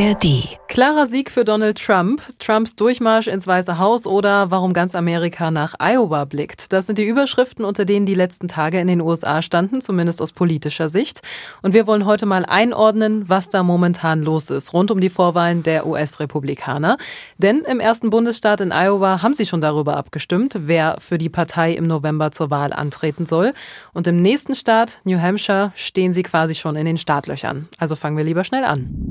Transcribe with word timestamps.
ARD. 0.00 0.56
Klarer 0.66 1.06
Sieg 1.06 1.30
für 1.30 1.44
Donald 1.44 1.76
Trump, 1.76 2.22
Trumps 2.38 2.74
Durchmarsch 2.74 3.26
ins 3.26 3.46
Weiße 3.46 3.76
Haus 3.76 4.06
oder 4.06 4.50
warum 4.50 4.72
ganz 4.72 4.94
Amerika 4.94 5.50
nach 5.50 5.74
Iowa 5.78 6.24
blickt. 6.24 6.72
Das 6.72 6.86
sind 6.86 6.96
die 6.96 7.06
Überschriften, 7.06 7.66
unter 7.66 7.84
denen 7.84 8.06
die 8.06 8.14
letzten 8.14 8.48
Tage 8.48 8.80
in 8.80 8.86
den 8.86 9.02
USA 9.02 9.42
standen, 9.42 9.82
zumindest 9.82 10.22
aus 10.22 10.32
politischer 10.32 10.88
Sicht. 10.88 11.20
Und 11.60 11.74
wir 11.74 11.86
wollen 11.86 12.06
heute 12.06 12.24
mal 12.24 12.46
einordnen, 12.46 13.28
was 13.28 13.50
da 13.50 13.62
momentan 13.62 14.22
los 14.22 14.48
ist, 14.48 14.72
rund 14.72 14.90
um 14.90 15.00
die 15.00 15.10
Vorwahlen 15.10 15.64
der 15.64 15.86
US-Republikaner. 15.86 16.96
Denn 17.36 17.60
im 17.68 17.78
ersten 17.78 18.08
Bundesstaat 18.08 18.62
in 18.62 18.72
Iowa 18.72 19.20
haben 19.22 19.34
sie 19.34 19.44
schon 19.44 19.60
darüber 19.60 19.98
abgestimmt, 19.98 20.56
wer 20.60 20.96
für 20.98 21.18
die 21.18 21.28
Partei 21.28 21.74
im 21.74 21.86
November 21.86 22.30
zur 22.30 22.50
Wahl 22.50 22.72
antreten 22.72 23.26
soll. 23.26 23.52
Und 23.92 24.06
im 24.06 24.22
nächsten 24.22 24.54
Staat, 24.54 25.02
New 25.04 25.20
Hampshire, 25.20 25.72
stehen 25.74 26.14
sie 26.14 26.22
quasi 26.22 26.54
schon 26.54 26.76
in 26.76 26.86
den 26.86 26.96
Startlöchern. 26.96 27.68
Also 27.76 27.96
fangen 27.96 28.16
wir 28.16 28.24
lieber 28.24 28.44
schnell 28.44 28.64
an. 28.64 29.10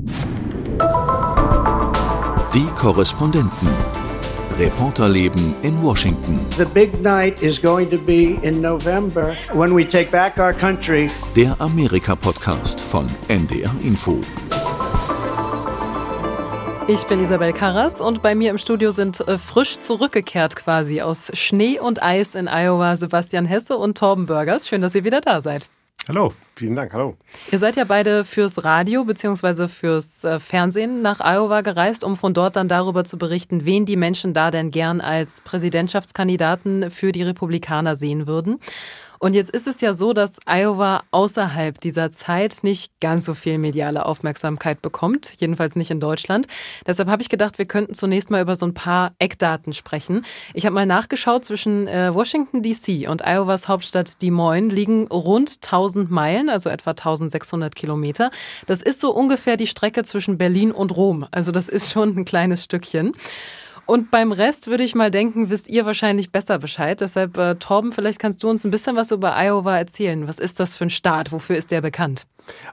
Die 2.52 2.66
Korrespondenten. 2.76 3.68
Reporterleben 4.58 5.54
in 5.62 5.80
Washington. 5.84 6.40
The 6.58 6.64
big 6.64 7.00
night 7.00 7.40
is 7.40 7.62
going 7.62 7.88
to 7.90 7.96
be 7.96 8.40
in 8.42 8.60
November 8.60 9.36
when 9.52 9.72
we 9.72 9.86
take 9.86 10.10
back 10.10 10.36
our 10.36 10.52
country. 10.52 11.08
Der 11.36 11.54
Amerika-Podcast 11.60 12.80
von 12.80 13.06
NDR 13.28 13.70
Info. 13.84 14.20
Ich 16.88 17.04
bin 17.06 17.20
Isabel 17.20 17.52
Karras 17.52 18.00
und 18.00 18.20
bei 18.20 18.34
mir 18.34 18.50
im 18.50 18.58
Studio 18.58 18.90
sind 18.90 19.20
äh, 19.20 19.38
frisch 19.38 19.78
zurückgekehrt 19.78 20.56
quasi 20.56 21.02
aus 21.02 21.30
Schnee 21.34 21.78
und 21.78 22.02
Eis 22.02 22.34
in 22.34 22.48
Iowa 22.48 22.96
Sebastian 22.96 23.46
Hesse 23.46 23.76
und 23.76 23.96
Torben 23.96 24.26
Burgers. 24.26 24.66
Schön, 24.66 24.82
dass 24.82 24.96
ihr 24.96 25.04
wieder 25.04 25.20
da 25.20 25.40
seid. 25.40 25.68
Hallo, 26.08 26.32
vielen 26.56 26.74
Dank, 26.74 26.92
hallo. 26.92 27.16
Ihr 27.52 27.58
seid 27.58 27.76
ja 27.76 27.84
beide 27.84 28.24
fürs 28.24 28.64
Radio 28.64 29.04
bzw. 29.04 29.68
fürs 29.68 30.24
äh, 30.24 30.40
Fernsehen 30.40 31.02
nach 31.02 31.20
Iowa 31.20 31.60
gereist, 31.60 32.04
um 32.04 32.16
von 32.16 32.34
dort 32.34 32.56
dann 32.56 32.68
darüber 32.68 33.04
zu 33.04 33.18
berichten, 33.18 33.64
wen 33.64 33.84
die 33.84 33.96
Menschen 33.96 34.34
da 34.34 34.50
denn 34.50 34.70
gern 34.70 35.00
als 35.00 35.40
Präsidentschaftskandidaten 35.42 36.90
für 36.90 37.12
die 37.12 37.22
Republikaner 37.22 37.96
sehen 37.96 38.26
würden. 38.26 38.58
Und 39.22 39.34
jetzt 39.34 39.50
ist 39.50 39.66
es 39.66 39.82
ja 39.82 39.92
so, 39.92 40.14
dass 40.14 40.38
Iowa 40.46 41.02
außerhalb 41.10 41.78
dieser 41.78 42.10
Zeit 42.10 42.60
nicht 42.62 42.90
ganz 43.00 43.26
so 43.26 43.34
viel 43.34 43.58
mediale 43.58 44.06
Aufmerksamkeit 44.06 44.80
bekommt, 44.80 45.34
jedenfalls 45.38 45.76
nicht 45.76 45.90
in 45.90 46.00
Deutschland. 46.00 46.46
Deshalb 46.86 47.10
habe 47.10 47.20
ich 47.20 47.28
gedacht, 47.28 47.58
wir 47.58 47.66
könnten 47.66 47.92
zunächst 47.92 48.30
mal 48.30 48.40
über 48.40 48.56
so 48.56 48.64
ein 48.64 48.72
paar 48.72 49.12
Eckdaten 49.18 49.74
sprechen. 49.74 50.24
Ich 50.54 50.64
habe 50.64 50.74
mal 50.74 50.86
nachgeschaut, 50.86 51.44
zwischen 51.44 51.86
äh, 51.86 52.14
Washington 52.14 52.62
DC 52.62 53.10
und 53.10 53.20
Iowas 53.22 53.68
Hauptstadt 53.68 54.22
Des 54.22 54.30
Moines 54.30 54.72
liegen 54.72 55.06
rund 55.08 55.56
1000 55.62 56.10
Meilen, 56.10 56.48
also 56.48 56.70
etwa 56.70 56.92
1600 56.92 57.74
Kilometer. 57.74 58.30
Das 58.64 58.80
ist 58.80 59.00
so 59.00 59.14
ungefähr 59.14 59.58
die 59.58 59.66
Strecke 59.66 60.02
zwischen 60.02 60.38
Berlin 60.38 60.72
und 60.72 60.96
Rom. 60.96 61.26
Also 61.30 61.52
das 61.52 61.68
ist 61.68 61.92
schon 61.92 62.16
ein 62.16 62.24
kleines 62.24 62.64
Stückchen. 62.64 63.12
Und 63.90 64.12
beim 64.12 64.30
Rest 64.30 64.68
würde 64.68 64.84
ich 64.84 64.94
mal 64.94 65.10
denken, 65.10 65.50
wisst 65.50 65.68
ihr 65.68 65.84
wahrscheinlich 65.84 66.30
besser 66.30 66.60
Bescheid. 66.60 67.00
Deshalb, 67.00 67.36
äh, 67.36 67.56
Torben, 67.56 67.90
vielleicht 67.90 68.20
kannst 68.20 68.40
du 68.40 68.48
uns 68.48 68.62
ein 68.62 68.70
bisschen 68.70 68.94
was 68.94 69.10
über 69.10 69.34
Iowa 69.36 69.76
erzählen. 69.76 70.28
Was 70.28 70.38
ist 70.38 70.60
das 70.60 70.76
für 70.76 70.84
ein 70.84 70.90
Staat? 70.90 71.32
Wofür 71.32 71.56
ist 71.56 71.72
der 71.72 71.80
bekannt? 71.80 72.24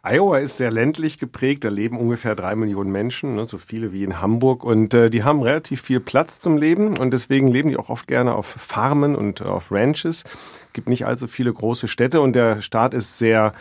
Iowa 0.04 0.38
ist 0.38 0.58
sehr 0.58 0.72
ländlich 0.72 1.18
geprägt. 1.18 1.64
Da 1.64 1.70
leben 1.70 1.98
ungefähr 1.98 2.36
drei 2.36 2.56
Millionen 2.56 2.92
Menschen, 2.92 3.34
ne, 3.34 3.48
so 3.48 3.58
viele 3.58 3.92
wie 3.94 4.04
in 4.04 4.22
Hamburg. 4.22 4.64
Und 4.64 4.94
äh, 4.94 5.10
die 5.10 5.24
haben 5.24 5.42
relativ 5.42 5.82
viel 5.82 6.00
Platz 6.00 6.40
zum 6.40 6.56
Leben. 6.56 6.96
Und 6.96 7.10
deswegen 7.10 7.48
leben 7.48 7.70
die 7.70 7.78
auch 7.78 7.90
oft 7.90 8.06
gerne 8.06 8.36
auf 8.36 8.46
Farmen 8.46 9.16
und 9.16 9.42
äh, 9.42 9.46
auf 9.46 9.72
Ranches. 9.72 10.24
Es 10.24 10.74
gibt 10.74 10.88
nicht 10.88 11.08
allzu 11.08 11.28
viele 11.28 11.52
große 11.52 11.88
Städte. 11.88 12.22
Und 12.22 12.36
der 12.36 12.62
Staat 12.62 12.94
ist 12.94 13.18
sehr 13.18 13.54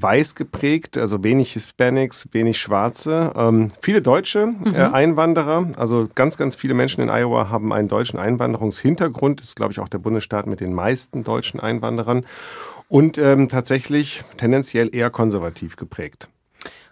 weiß 0.00 0.34
geprägt, 0.34 0.98
also 0.98 1.22
wenig 1.22 1.52
Hispanics, 1.52 2.28
wenig 2.32 2.58
Schwarze, 2.58 3.32
ähm, 3.36 3.68
viele 3.80 4.02
deutsche 4.02 4.46
mhm. 4.46 4.74
äh, 4.74 4.78
Einwanderer, 4.78 5.68
also 5.76 6.08
ganz, 6.14 6.36
ganz 6.36 6.54
viele 6.54 6.74
Menschen 6.74 7.02
in 7.02 7.10
Iowa 7.10 7.50
haben 7.50 7.72
einen 7.72 7.88
deutschen 7.88 8.18
Einwanderungshintergrund, 8.18 9.40
das 9.40 9.48
ist, 9.48 9.56
glaube 9.56 9.72
ich, 9.72 9.80
auch 9.80 9.88
der 9.88 9.98
Bundesstaat 9.98 10.46
mit 10.46 10.60
den 10.60 10.72
meisten 10.72 11.22
deutschen 11.22 11.60
Einwanderern 11.60 12.24
und 12.88 13.18
ähm, 13.18 13.48
tatsächlich 13.48 14.24
tendenziell 14.36 14.94
eher 14.94 15.10
konservativ 15.10 15.76
geprägt. 15.76 16.28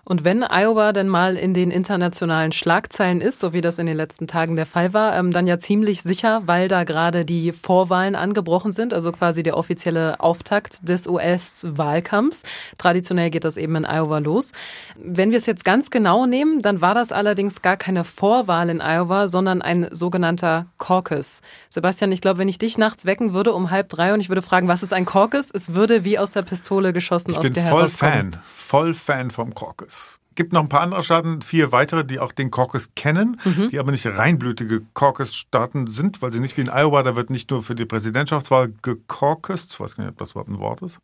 Und 0.09 0.25
wenn 0.25 0.43
Iowa 0.43 0.95
denn 0.95 1.07
mal 1.07 1.37
in 1.37 1.53
den 1.53 1.71
internationalen 1.71 2.53
Schlagzeilen 2.53 3.21
ist, 3.21 3.41
so 3.41 3.53
wie 3.53 3.61
das 3.61 3.79
in 3.79 3.85
den 3.85 3.99
letzten 3.99 4.27
Tagen 4.27 4.57
der 4.57 4.65
Fall 4.65 4.95
war, 4.95 5.15
ähm, 5.15 5.33
dann 5.33 5.47
ja 5.47 5.59
ziemlich 5.59 6.01
sicher, 6.01 6.41
weil 6.47 6.67
da 6.67 6.85
gerade 6.85 7.27
die 7.27 7.53
Vorwahlen 7.53 8.15
angebrochen 8.15 8.73
sind, 8.73 8.95
also 8.95 9.13
quasi 9.13 9.43
der 9.43 9.59
offizielle 9.59 10.19
Auftakt 10.19 10.89
des 10.89 11.07
US-Wahlkampfs. 11.07 12.43
Traditionell 12.79 13.29
geht 13.29 13.45
das 13.45 13.59
eben 13.59 13.77
in 13.77 13.85
Iowa 13.85 14.17
los. 14.17 14.53
Wenn 14.97 15.31
wir 15.31 15.37
es 15.37 15.45
jetzt 15.45 15.67
ganz 15.67 15.91
genau 15.91 16.25
nehmen, 16.25 16.63
dann 16.63 16.81
war 16.81 16.95
das 16.95 17.13
allerdings 17.13 17.61
gar 17.61 17.77
keine 17.77 18.03
Vorwahl 18.03 18.71
in 18.71 18.81
Iowa, 18.81 19.29
sondern 19.29 19.61
ein 19.61 19.89
sogenannter 19.91 20.69
Caucus. 20.79 21.43
Sebastian, 21.69 22.13
ich 22.13 22.23
glaube, 22.23 22.39
wenn 22.39 22.49
ich 22.49 22.57
dich 22.57 22.79
nachts 22.79 23.05
wecken 23.05 23.35
würde 23.35 23.53
um 23.53 23.71
halb 23.71 23.91
drei 23.91 24.15
und 24.15 24.21
ich 24.21 24.31
würde 24.31 24.41
fragen, 24.41 24.69
was 24.69 24.83
ist 24.83 24.95
ein 24.95 25.05
Caucus? 25.05 25.51
Es 25.53 25.75
würde 25.75 26.05
wie 26.05 26.19
aus 26.19 26.31
der 26.31 26.41
Pistole 26.41 26.95
geschossen 26.95 27.33
ich 27.33 27.37
aus 27.37 27.43
bin 27.43 27.53
dir 27.53 27.61
voll 27.61 27.89
Fan, 27.89 28.41
voll 28.55 28.95
Fan 28.95 29.31
vom 29.31 29.55
Caucus 29.55 29.98
gibt 30.39 30.53
noch 30.53 30.63
ein 30.63 30.69
paar 30.69 30.83
andere 30.83 31.03
Staaten, 31.03 31.43
vier 31.43 31.73
weitere, 31.73 32.05
die 32.05 32.21
auch 32.21 32.31
den 32.31 32.53
Caucus 32.53 32.91
kennen, 32.95 33.41
mhm. 33.45 33.71
die 33.71 33.79
aber 33.81 33.91
nicht 33.91 34.07
reinblütige 34.07 34.83
Caucus-Staaten 34.95 35.89
sind, 35.89 36.23
weil 36.23 36.31
sie 36.31 36.39
nicht 36.39 36.57
wie 36.57 36.61
in 36.61 36.69
Iowa, 36.69 37.03
da 37.03 37.17
wird 37.17 37.29
nicht 37.29 37.51
nur 37.51 37.65
für 37.65 37.75
die 37.75 37.85
Präsidentschaftswahl 37.85 38.73
gecaucust, 38.81 39.73
ich 39.73 39.81
weiß 39.81 39.97
gar 39.97 40.05
nicht, 40.05 40.13
ob 40.13 40.19
das 40.19 40.31
überhaupt 40.31 40.49
ein 40.49 40.61
Wort 40.61 40.83
ist, 40.83 41.01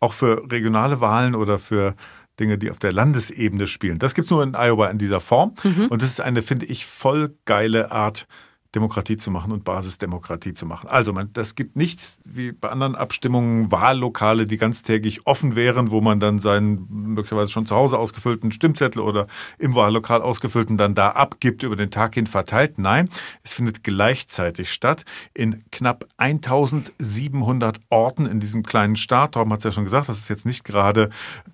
auch 0.00 0.12
für 0.12 0.50
regionale 0.50 1.00
Wahlen 1.00 1.36
oder 1.36 1.60
für 1.60 1.94
Dinge, 2.40 2.58
die 2.58 2.72
auf 2.72 2.80
der 2.80 2.92
Landesebene 2.92 3.68
spielen. 3.68 4.00
Das 4.00 4.14
gibt 4.14 4.26
es 4.26 4.30
nur 4.32 4.42
in 4.42 4.56
Iowa 4.56 4.88
in 4.88 4.98
dieser 4.98 5.20
Form. 5.20 5.54
Mhm. 5.62 5.86
Und 5.86 6.02
das 6.02 6.10
ist 6.10 6.20
eine, 6.20 6.42
finde 6.42 6.66
ich, 6.66 6.84
voll 6.84 7.36
geile 7.44 7.92
Art, 7.92 8.26
Demokratie 8.74 9.18
zu 9.18 9.30
machen 9.30 9.52
und 9.52 9.64
Basisdemokratie 9.64 10.54
zu 10.54 10.64
machen. 10.64 10.88
Also 10.88 11.12
man, 11.12 11.28
das 11.34 11.54
gibt 11.54 11.76
nicht 11.76 12.00
wie 12.24 12.52
bei 12.52 12.70
anderen 12.70 12.94
Abstimmungen 12.94 13.70
Wahllokale, 13.70 14.46
die 14.46 14.56
ganztägig 14.56 15.26
offen 15.26 15.56
wären, 15.56 15.90
wo 15.90 16.00
man 16.00 16.20
dann 16.20 16.38
seinen 16.38 16.86
möglicherweise 16.88 17.50
schon 17.50 17.66
zu 17.66 17.74
Hause 17.74 17.98
ausgefüllten 17.98 18.50
Stimmzettel 18.50 19.02
oder 19.02 19.26
im 19.58 19.74
Wahllokal 19.74 20.22
ausgefüllten 20.22 20.78
dann 20.78 20.94
da 20.94 21.10
abgibt, 21.10 21.62
über 21.62 21.76
den 21.76 21.90
Tag 21.90 22.14
hin 22.14 22.26
verteilt. 22.26 22.78
Nein, 22.78 23.10
es 23.42 23.52
findet 23.52 23.84
gleichzeitig 23.84 24.72
statt 24.72 25.04
in 25.34 25.62
knapp 25.70 26.06
1700 26.16 27.78
Orten 27.90 28.24
in 28.24 28.40
diesem 28.40 28.62
kleinen 28.62 28.96
Staat. 28.96 29.32
Torben 29.32 29.52
hat 29.52 29.58
es 29.58 29.64
ja 29.64 29.72
schon 29.72 29.84
gesagt, 29.84 30.08
das 30.08 30.18
ist 30.18 30.28
jetzt 30.30 30.46
nicht 30.46 30.64
gerade 30.64 31.10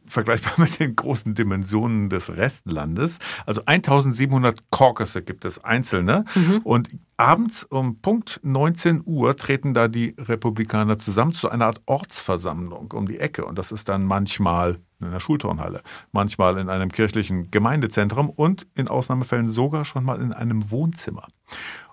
vergleichbar 0.07 0.53
mit 0.59 0.78
den 0.78 0.95
großen 0.95 1.34
Dimensionen 1.34 2.11
des 2.11 2.37
Restlandes. 2.37 3.19
Also 3.45 3.62
1700 3.67 4.71
Caucusse 4.71 5.23
gibt 5.23 5.45
es 5.45 5.65
einzelne 5.65 6.25
mhm. 6.37 6.61
und 6.62 6.89
Abends 7.21 7.65
um 7.65 8.01
Punkt 8.01 8.39
19 8.45 9.03
Uhr 9.05 9.37
treten 9.37 9.75
da 9.75 9.89
die 9.89 10.15
Republikaner 10.17 10.99
zusammen 10.99 11.33
zu 11.33 11.51
einer 11.51 11.67
Art 11.67 11.81
Ortsversammlung 11.87 12.93
um 12.93 13.09
die 13.09 13.19
Ecke. 13.19 13.45
Und 13.45 13.59
das 13.59 13.73
ist 13.73 13.89
dann 13.89 14.05
manchmal 14.05 14.79
in 15.01 15.09
einer 15.09 15.19
Schulturnhalle, 15.19 15.83
manchmal 16.12 16.59
in 16.59 16.69
einem 16.69 16.93
kirchlichen 16.93 17.51
Gemeindezentrum 17.51 18.31
und 18.31 18.69
in 18.77 18.87
Ausnahmefällen 18.87 19.49
sogar 19.49 19.84
schon 19.84 20.05
mal 20.05 20.21
in 20.21 20.33
einem 20.33 20.71
Wohnzimmer. 20.71 21.27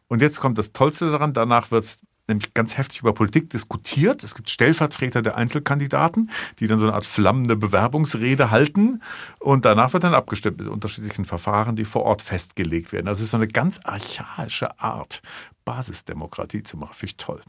Und 0.08 0.22
jetzt 0.22 0.40
kommt 0.40 0.60
das 0.60 0.74
Tollste 0.74 1.10
daran, 1.10 1.34
danach 1.34 1.72
wird 1.72 1.98
nämlich 2.28 2.54
ganz 2.54 2.78
heftig 2.78 3.02
über 3.02 3.14
Politik 3.14 3.50
diskutiert. 3.50 4.24
Es 4.24 4.36
gibt 4.36 4.50
Stellvertreter 4.50 5.22
der 5.22 5.38
Einzelkandidaten, 5.38 6.32
die 6.60 6.68
dann 6.68 6.80
so 6.80 6.86
eine 6.86 6.96
Art 6.96 7.06
flammende 7.06 7.56
Bewerbungsrede 7.56 8.52
halten 8.52 9.02
und 9.40 9.66
danach 9.66 9.94
wird 9.94 10.04
dann 10.04 10.14
abgestimmt 10.14 10.60
mit 10.60 10.68
unterschiedlichen 10.68 11.26
Verfahren, 11.26 11.76
die 11.76 11.86
vor 11.86 12.04
Ort 12.04 12.22
festgelegt 12.22 12.92
werden. 12.92 13.06
Das 13.06 13.20
ist 13.20 13.32
so 13.32 13.38
eine 13.38 13.48
ganz 13.48 13.80
archaische 13.84 14.80
Art, 14.80 15.22
Basisdemokratie 15.66 16.64
zu 16.64 16.78
machen. 16.78 16.94
Finde 16.94 17.12
ich 17.12 17.18
toll. 17.18 17.42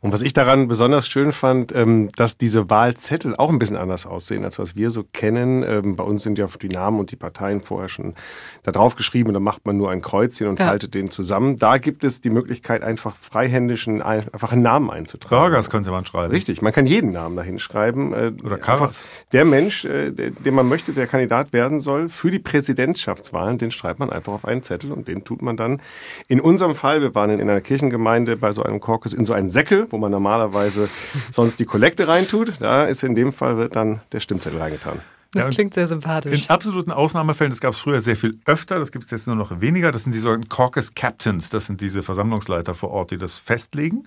Und 0.00 0.12
was 0.12 0.22
ich 0.22 0.32
daran 0.32 0.68
besonders 0.68 1.08
schön 1.08 1.32
fand, 1.32 1.74
ähm, 1.74 2.10
dass 2.16 2.36
diese 2.36 2.70
Wahlzettel 2.70 3.36
auch 3.36 3.50
ein 3.50 3.58
bisschen 3.58 3.76
anders 3.76 4.06
aussehen, 4.06 4.44
als 4.44 4.58
was 4.58 4.76
wir 4.76 4.90
so 4.90 5.04
kennen. 5.12 5.62
Ähm, 5.62 5.96
bei 5.96 6.04
uns 6.04 6.22
sind 6.22 6.38
ja 6.38 6.46
die 6.60 6.68
Namen 6.68 7.00
und 7.00 7.10
die 7.10 7.16
Parteien 7.16 7.60
vorher 7.60 7.88
schon 7.88 8.14
da 8.62 8.72
drauf 8.72 8.96
geschrieben 8.96 9.28
und 9.28 9.34
dann 9.34 9.42
macht 9.42 9.64
man 9.66 9.76
nur 9.76 9.90
ein 9.90 10.02
Kreuzchen 10.02 10.48
und 10.48 10.58
ja. 10.58 10.66
faltet 10.66 10.94
den 10.94 11.10
zusammen. 11.10 11.56
Da 11.56 11.78
gibt 11.78 12.04
es 12.04 12.20
die 12.20 12.30
Möglichkeit, 12.30 12.82
einfach 12.82 13.14
freihändisch 13.14 13.88
einen, 13.88 14.02
einfach 14.02 14.52
einen 14.52 14.62
Namen 14.62 14.90
einzutragen. 14.90 15.42
Burgers 15.42 15.70
könnte 15.70 15.90
man 15.90 16.04
schreiben. 16.04 16.32
Richtig, 16.32 16.62
man 16.62 16.72
kann 16.72 16.86
jeden 16.86 17.12
Namen 17.12 17.36
dahin 17.36 17.58
schreiben. 17.58 18.12
Äh, 18.12 18.32
Oder 18.44 18.58
Karas. 18.58 19.06
Der 19.32 19.44
Mensch, 19.44 19.84
äh, 19.84 20.10
den 20.10 20.54
man 20.54 20.68
möchte, 20.68 20.92
der 20.92 21.06
Kandidat 21.06 21.52
werden 21.52 21.80
soll 21.80 22.08
für 22.08 22.30
die 22.30 22.38
Präsidentschaftswahlen, 22.38 23.58
den 23.58 23.70
schreibt 23.70 23.98
man 23.98 24.10
einfach 24.10 24.32
auf 24.32 24.44
einen 24.44 24.62
Zettel 24.62 24.92
und 24.92 25.08
den 25.08 25.24
tut 25.24 25.42
man 25.42 25.56
dann. 25.56 25.80
In 26.28 26.40
unserem 26.40 26.74
Fall, 26.74 27.02
wir 27.02 27.14
waren 27.14 27.30
in 27.30 27.40
einer 27.40 27.60
Kirchengemeinde 27.60 28.36
bei 28.36 28.52
so 28.52 28.62
einem 28.62 28.80
Caucus 28.80 29.12
in 29.12 29.26
so 29.26 29.32
einen 29.32 29.48
Säckel, 29.62 29.86
wo 29.90 29.98
man 29.98 30.10
normalerweise 30.10 30.88
sonst 31.30 31.60
die 31.60 31.64
Kollekte 31.64 32.08
reintut. 32.08 32.54
Da 32.60 32.84
ist 32.84 33.04
in 33.04 33.14
dem 33.14 33.32
Fall 33.32 33.56
wird 33.56 33.76
dann 33.76 34.00
der 34.10 34.20
Stimmzettel 34.20 34.60
reingetan. 34.60 34.98
Das 35.34 35.50
klingt 35.50 35.72
sehr 35.72 35.88
sympathisch. 35.88 36.44
In 36.44 36.50
absoluten 36.50 36.92
Ausnahmefällen, 36.92 37.50
das 37.50 37.60
gab 37.60 37.72
es 37.72 37.80
früher 37.80 38.02
sehr 38.02 38.16
viel 38.16 38.38
öfter, 38.44 38.78
das 38.78 38.92
gibt 38.92 39.06
es 39.06 39.10
jetzt 39.10 39.26
nur 39.26 39.36
noch 39.36 39.62
weniger, 39.62 39.90
das 39.90 40.02
sind 40.02 40.14
die 40.14 40.18
sogenannten 40.18 40.50
Caucus 40.50 40.94
Captains, 40.94 41.48
das 41.48 41.66
sind 41.66 41.80
diese 41.80 42.02
Versammlungsleiter 42.02 42.74
vor 42.74 42.90
Ort, 42.90 43.12
die 43.12 43.18
das 43.18 43.38
festlegen. 43.38 44.06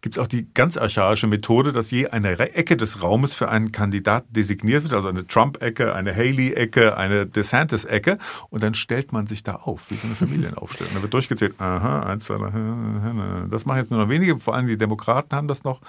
Gibt 0.00 0.16
es 0.16 0.22
auch 0.22 0.28
die 0.28 0.48
ganz 0.54 0.76
archaische 0.76 1.26
Methode, 1.26 1.72
dass 1.72 1.90
je 1.90 2.06
eine 2.06 2.38
Ecke 2.38 2.76
des 2.76 3.02
Raumes 3.02 3.34
für 3.34 3.48
einen 3.48 3.72
Kandidaten 3.72 4.32
designiert 4.32 4.84
wird, 4.84 4.94
also 4.94 5.08
eine 5.08 5.26
Trump-Ecke, 5.26 5.94
eine 5.94 6.14
Haley-Ecke, 6.14 6.96
eine 6.96 7.26
DeSantis-Ecke, 7.26 8.18
und 8.48 8.62
dann 8.62 8.74
stellt 8.74 9.12
man 9.12 9.26
sich 9.26 9.42
da 9.42 9.56
auf, 9.56 9.90
wie 9.90 9.96
so 9.96 10.06
eine 10.06 10.14
Familienaufstellung. 10.14 10.94
Da 10.94 11.02
wird 11.02 11.12
durchgezählt, 11.12 11.60
aha, 11.60 12.00
eins, 12.00 12.24
zwei, 12.24 12.38
drei, 12.38 13.46
das 13.50 13.66
machen 13.66 13.78
jetzt 13.78 13.90
nur 13.90 14.00
noch 14.00 14.08
wenige, 14.08 14.38
vor 14.38 14.54
allem 14.54 14.68
die 14.68 14.78
Demokraten 14.78 15.34
haben 15.34 15.48
das 15.48 15.64
noch 15.64 15.80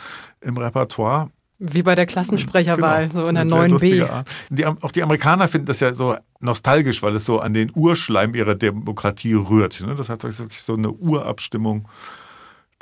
im 0.41 0.57
Repertoire. 0.57 1.29
Wie 1.63 1.83
bei 1.83 1.93
der 1.93 2.07
Klassensprecherwahl, 2.07 3.09
genau. 3.09 3.23
so 3.23 3.29
in 3.29 3.35
der 3.35 3.45
neuen 3.45 3.77
B. 3.77 4.03
Die, 4.49 4.65
auch 4.65 4.91
die 4.91 5.03
Amerikaner 5.03 5.47
finden 5.47 5.67
das 5.67 5.79
ja 5.79 5.93
so 5.93 6.17
nostalgisch, 6.39 7.03
weil 7.03 7.13
es 7.13 7.25
so 7.25 7.39
an 7.39 7.53
den 7.53 7.71
Urschleim 7.75 8.33
ihrer 8.33 8.55
Demokratie 8.55 9.35
rührt. 9.35 9.79
Ne? 9.85 9.93
Das 9.93 10.09
hat 10.09 10.23
wirklich 10.23 10.61
so 10.61 10.73
eine 10.73 10.89
Urabstimmung 10.89 11.87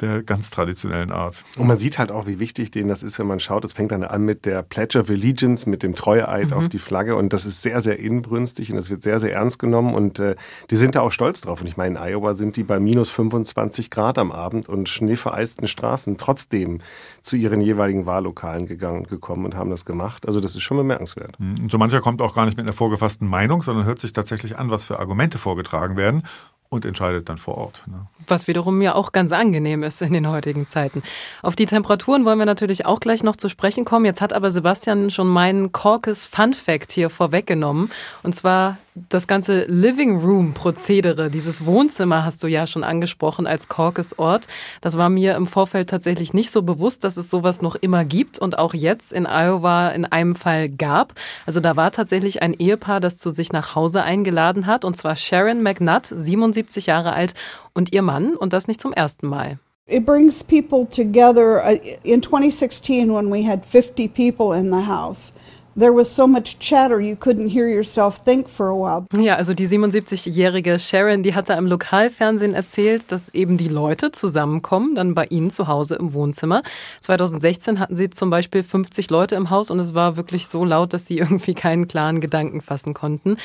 der 0.01 0.23
ganz 0.23 0.49
traditionellen 0.49 1.11
Art. 1.11 1.43
Und 1.57 1.67
man 1.67 1.77
sieht 1.77 1.99
halt 1.99 2.11
auch, 2.11 2.27
wie 2.27 2.39
wichtig 2.39 2.71
denen 2.71 2.89
das 2.89 3.03
ist, 3.03 3.19
wenn 3.19 3.27
man 3.27 3.39
schaut. 3.39 3.65
Es 3.65 3.73
fängt 3.73 3.91
dann 3.91 4.03
an 4.03 4.23
mit 4.23 4.45
der 4.45 4.63
Pledge 4.63 4.99
of 4.99 5.09
Allegiance, 5.09 5.69
mit 5.69 5.83
dem 5.83 5.95
Treueeid 5.95 6.51
mhm. 6.51 6.57
auf 6.57 6.69
die 6.69 6.79
Flagge. 6.79 7.15
Und 7.15 7.33
das 7.33 7.45
ist 7.45 7.61
sehr, 7.61 7.81
sehr 7.81 7.99
inbrünstig 7.99 8.69
und 8.71 8.77
das 8.77 8.89
wird 8.89 9.03
sehr, 9.03 9.19
sehr 9.19 9.33
ernst 9.33 9.59
genommen. 9.59 9.93
Und 9.93 10.19
äh, 10.19 10.35
die 10.69 10.75
sind 10.75 10.95
da 10.95 11.01
auch 11.01 11.11
stolz 11.11 11.41
drauf. 11.41 11.61
Und 11.61 11.67
ich 11.67 11.77
meine, 11.77 11.97
in 11.97 12.03
Iowa 12.03 12.33
sind 12.33 12.55
die 12.55 12.63
bei 12.63 12.79
minus 12.79 13.09
25 13.09 13.89
Grad 13.89 14.17
am 14.17 14.31
Abend 14.31 14.69
und 14.69 14.89
schneevereisten 14.89 15.67
Straßen 15.67 16.17
trotzdem 16.17 16.79
zu 17.21 17.35
ihren 17.35 17.61
jeweiligen 17.61 18.05
Wahllokalen 18.05 18.65
gegangen, 18.65 19.03
gekommen 19.03 19.45
und 19.45 19.55
haben 19.55 19.69
das 19.69 19.85
gemacht. 19.85 20.27
Also 20.27 20.39
das 20.39 20.55
ist 20.55 20.63
schon 20.63 20.77
bemerkenswert. 20.77 21.39
Mhm. 21.39 21.55
Und 21.63 21.71
so 21.71 21.77
mancher 21.77 22.01
kommt 22.01 22.21
auch 22.21 22.35
gar 22.35 22.45
nicht 22.45 22.57
mit 22.57 22.65
einer 22.65 22.73
vorgefassten 22.73 23.27
Meinung, 23.27 23.61
sondern 23.61 23.85
hört 23.85 23.99
sich 23.99 24.13
tatsächlich 24.13 24.57
an, 24.57 24.69
was 24.69 24.85
für 24.85 24.99
Argumente 24.99 25.37
vorgetragen 25.37 25.97
werden 25.97 26.23
und 26.69 26.85
entscheidet 26.85 27.29
dann 27.29 27.37
vor 27.37 27.57
Ort. 27.57 27.83
Ne? 27.87 28.05
Was 28.27 28.47
wiederum 28.47 28.81
ja 28.81 28.93
auch 28.93 29.11
ganz 29.11 29.31
angenehm 29.31 29.81
ist 29.81 30.01
in 30.03 30.13
den 30.13 30.29
heutigen 30.29 30.67
Zeiten. 30.67 31.01
Auf 31.41 31.55
die 31.55 31.65
Temperaturen 31.65 32.25
wollen 32.25 32.37
wir 32.37 32.45
natürlich 32.45 32.85
auch 32.85 32.99
gleich 32.99 33.23
noch 33.23 33.35
zu 33.35 33.49
sprechen 33.49 33.85
kommen. 33.85 34.05
Jetzt 34.05 34.21
hat 34.21 34.33
aber 34.33 34.51
Sebastian 34.51 35.09
schon 35.09 35.27
meinen 35.27 35.71
Caucus 35.71 36.27
Fun 36.27 36.53
Fact 36.53 36.91
hier 36.91 37.09
vorweggenommen. 37.09 37.91
Und 38.21 38.35
zwar 38.35 38.77
das 39.07 39.27
ganze 39.27 39.63
Living 39.65 40.19
Room 40.19 40.53
Prozedere, 40.53 41.29
dieses 41.29 41.65
Wohnzimmer 41.65 42.25
hast 42.25 42.43
du 42.43 42.47
ja 42.47 42.67
schon 42.67 42.83
angesprochen 42.83 43.47
als 43.47 43.69
Caucus-Ort. 43.69 44.47
Das 44.81 44.97
war 44.97 45.09
mir 45.09 45.35
im 45.35 45.47
Vorfeld 45.47 45.89
tatsächlich 45.89 46.33
nicht 46.33 46.51
so 46.51 46.61
bewusst, 46.63 47.03
dass 47.03 47.15
es 47.15 47.29
sowas 47.29 47.61
noch 47.61 47.75
immer 47.75 48.03
gibt 48.03 48.39
und 48.39 48.57
auch 48.57 48.73
jetzt 48.73 49.13
in 49.13 49.25
Iowa 49.25 49.89
in 49.89 50.05
einem 50.05 50.35
Fall 50.35 50.69
gab. 50.69 51.13
Also 51.45 51.61
da 51.61 51.75
war 51.75 51.91
tatsächlich 51.91 52.41
ein 52.41 52.53
Ehepaar, 52.53 52.99
das 52.99 53.17
zu 53.17 53.29
sich 53.29 53.53
nach 53.53 53.75
Hause 53.75 54.03
eingeladen 54.03 54.65
hat 54.65 54.83
und 54.83 54.97
zwar 54.97 55.15
Sharon 55.15 55.63
McNutt, 55.63 56.07
77 56.07 56.58
Jahre 56.85 57.13
alt 57.13 57.33
und 57.73 57.93
ihr 57.93 58.01
Mann 58.01 58.35
und 58.35 58.53
das 58.53 58.67
nicht 58.67 58.81
zum 58.81 58.93
ersten 58.93 59.27
Mal. 59.27 59.59
It 59.87 60.05
brings 60.05 60.43
people 60.43 60.87
together. 60.87 61.63
Uh, 61.65 61.75
in 62.03 62.21
2016, 62.21 63.11
when 63.11 63.31
we 63.31 63.43
had 63.43 63.65
50 63.65 64.07
people 64.07 64.55
in 64.55 64.69
the 64.69 64.85
house, 64.85 65.33
There 65.79 65.93
was 65.93 66.13
so 66.13 66.27
much 66.27 66.59
chatter 66.59 66.99
you 66.99 67.15
couldn't 67.15 67.47
hear 67.47 67.69
yourself 67.69 68.21
think 68.25 68.49
for 68.49 68.67
a 68.67 68.75
while. 68.75 69.05
Ja, 69.15 69.35
also 69.35 69.53
die 69.53 69.65
77-jährige 69.65 70.77
Sharon, 70.77 71.23
die 71.23 71.35
hatte 71.35 71.53
im 71.53 71.67
Lokalfernsehen 71.67 72.53
erzählt, 72.53 73.05
dass 73.07 73.29
eben 73.29 73.57
die 73.57 73.69
Leute 73.69 74.11
zusammenkommen, 74.11 74.95
dann 74.95 75.15
bei 75.15 75.25
ihnen 75.27 75.51
zu 75.51 75.69
Hause 75.69 75.95
im 75.95 76.13
Wohnzimmer. 76.13 76.63
2016 77.01 77.79
hatten 77.79 77.95
sie 77.95 78.09
zum 78.09 78.29
Beispiel 78.29 78.61
50 78.61 79.09
Leute 79.09 79.35
im 79.35 79.51
Haus 79.51 79.71
und 79.71 79.79
es 79.79 79.93
war 79.93 80.17
wirklich 80.17 80.47
so 80.47 80.65
laut, 80.65 80.91
dass 80.91 81.05
sie 81.05 81.17
irgendwie 81.19 81.53
keinen 81.53 81.87
klaren 81.87 82.19
Gedanken 82.19 82.59
fassen 82.59 82.93
konnten. 82.93 83.37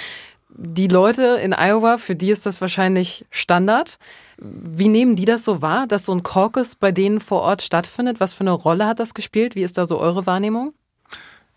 Die 0.57 0.87
Leute 0.87 1.39
in 1.43 1.53
Iowa, 1.53 1.99
für 1.99 2.15
die 2.15 2.31
ist 2.31 2.47
das 2.47 2.61
wahrscheinlich 2.61 3.27
Standard. 3.31 3.99
Wie 4.39 4.89
nehmen 4.89 5.17
die 5.17 5.25
das 5.25 5.45
so 5.45 5.63
wahr, 5.63 5.87
dass 5.87 6.05
so 6.05 6.13
ein 6.13 6.23
Caucus 6.23 6.77
bei 6.77 6.93
denen 6.93 7.21
vor 7.21 7.43
Ort 7.43 7.63
stattfindet? 7.63 8.21
Was 8.21 8.35
für 8.35 8.43
eine 8.43 8.53
Rolle 8.53 8.87
hat 8.87 9.01
das 9.01 9.15
gespielt? 9.15 9.57
Wie 9.57 9.63
ist 9.63 9.79
da 9.79 9.87
so 9.87 9.99
eure 9.99 10.27
Wahrnehmung? 10.27 10.73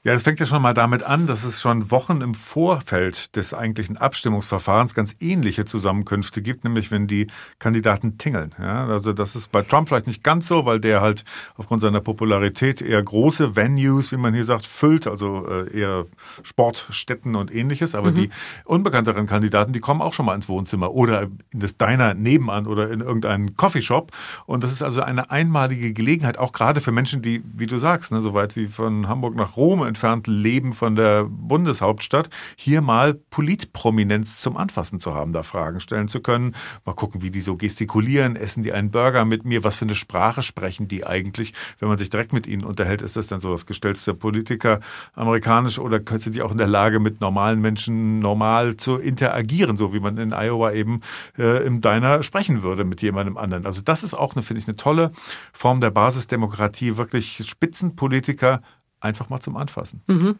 Ja, 0.07 0.13
es 0.13 0.23
fängt 0.23 0.39
ja 0.39 0.45
schon 0.45 0.61
mal 0.61 0.73
damit 0.73 1.03
an, 1.03 1.27
dass 1.27 1.43
es 1.43 1.59
schon 1.59 1.91
Wochen 1.91 2.21
im 2.21 2.33
Vorfeld 2.33 3.35
des 3.35 3.53
eigentlichen 3.53 3.97
Abstimmungsverfahrens 3.97 4.93
ganz 4.93 5.17
ähnliche 5.19 5.65
Zusammenkünfte 5.65 6.41
gibt, 6.41 6.63
nämlich 6.63 6.91
wenn 6.91 7.07
die 7.07 7.27
Kandidaten 7.59 8.17
tingeln. 8.17 8.55
Ja, 8.57 8.87
also 8.87 9.11
das 9.11 9.35
ist 9.35 9.51
bei 9.51 9.63
Trump 9.63 9.89
vielleicht 9.89 10.07
nicht 10.07 10.23
ganz 10.23 10.47
so, 10.47 10.65
weil 10.65 10.79
der 10.79 11.01
halt 11.01 11.25
aufgrund 11.57 11.81
seiner 11.81 11.99
Popularität 11.99 12.81
eher 12.81 13.03
große 13.03 13.57
Venues, 13.57 14.13
wie 14.13 14.15
man 14.15 14.33
hier 14.33 14.45
sagt, 14.45 14.65
füllt, 14.65 15.07
also 15.07 15.45
äh, 15.45 15.77
eher 15.77 16.05
Sportstätten 16.41 17.35
und 17.35 17.53
ähnliches. 17.53 17.93
Aber 17.93 18.11
mhm. 18.11 18.15
die 18.15 18.29
unbekannteren 18.63 19.27
Kandidaten, 19.27 19.73
die 19.73 19.81
kommen 19.81 20.01
auch 20.01 20.13
schon 20.13 20.25
mal 20.25 20.35
ins 20.35 20.47
Wohnzimmer 20.47 20.93
oder 20.93 21.23
in 21.23 21.59
das 21.59 21.75
Diner 21.75 22.13
nebenan 22.13 22.65
oder 22.65 22.89
in 22.91 23.01
irgendeinen 23.01 23.57
Coffeeshop. 23.57 24.13
Und 24.45 24.63
das 24.63 24.71
ist 24.71 24.83
also 24.83 25.01
eine 25.01 25.31
einmalige 25.31 25.91
Gelegenheit, 25.91 26.37
auch 26.37 26.53
gerade 26.53 26.79
für 26.79 26.93
Menschen, 26.93 27.21
die, 27.21 27.43
wie 27.43 27.65
du 27.65 27.77
sagst, 27.77 28.13
ne, 28.13 28.21
so 28.21 28.33
weit 28.33 28.55
wie 28.55 28.67
von 28.67 29.09
Hamburg 29.09 29.35
nach 29.35 29.57
Rom 29.57 29.81
entfernt 29.97 30.27
leben 30.27 30.73
von 30.73 30.95
der 30.95 31.23
Bundeshauptstadt, 31.23 32.29
hier 32.55 32.81
mal 32.81 33.15
Politprominenz 33.15 34.37
zum 34.37 34.55
Anfassen 34.55 34.99
zu 34.99 35.15
haben, 35.15 35.33
da 35.33 35.41
Fragen 35.41 35.79
stellen 35.79 36.07
zu 36.07 36.19
können. 36.19 36.53
Mal 36.85 36.93
gucken, 36.93 37.23
wie 37.23 37.31
die 37.31 37.41
so 37.41 37.55
gestikulieren. 37.57 38.35
Essen 38.35 38.61
die 38.61 38.73
einen 38.73 38.91
Burger 38.91 39.25
mit 39.25 39.43
mir? 39.43 39.63
Was 39.63 39.75
für 39.75 39.85
eine 39.85 39.95
Sprache 39.95 40.43
sprechen 40.43 40.87
die 40.87 41.07
eigentlich? 41.07 41.53
Wenn 41.79 41.89
man 41.89 41.97
sich 41.97 42.11
direkt 42.11 42.31
mit 42.31 42.45
ihnen 42.45 42.63
unterhält, 42.63 43.01
ist 43.01 43.15
das 43.15 43.25
dann 43.25 43.39
so 43.39 43.49
das 43.49 43.65
gestellte 43.65 44.13
Politiker 44.13 44.81
amerikanisch 45.15 45.79
oder 45.79 45.99
sind 46.19 46.35
die 46.35 46.43
auch 46.43 46.51
in 46.51 46.59
der 46.59 46.67
Lage, 46.67 46.99
mit 46.99 47.19
normalen 47.19 47.59
Menschen 47.59 48.19
normal 48.19 48.77
zu 48.77 48.97
interagieren, 48.97 49.77
so 49.77 49.93
wie 49.95 49.99
man 49.99 50.17
in 50.17 50.31
Iowa 50.31 50.73
eben 50.73 51.01
äh, 51.39 51.65
im 51.65 51.81
Diner 51.81 52.21
sprechen 52.21 52.61
würde 52.61 52.85
mit 52.85 53.01
jemandem 53.01 53.35
anderen. 53.35 53.65
Also 53.65 53.81
das 53.81 54.03
ist 54.03 54.13
auch, 54.13 54.33
finde 54.33 54.59
ich, 54.59 54.67
eine 54.67 54.77
tolle 54.77 55.11
Form 55.53 55.81
der 55.81 55.89
Basisdemokratie, 55.89 56.97
wirklich 56.97 57.41
Spitzenpolitiker 57.43 58.61
einfach 58.99 59.29
mal 59.29 59.39
zum 59.39 59.57
Anfassen. 59.57 60.01
Mhm. 60.07 60.39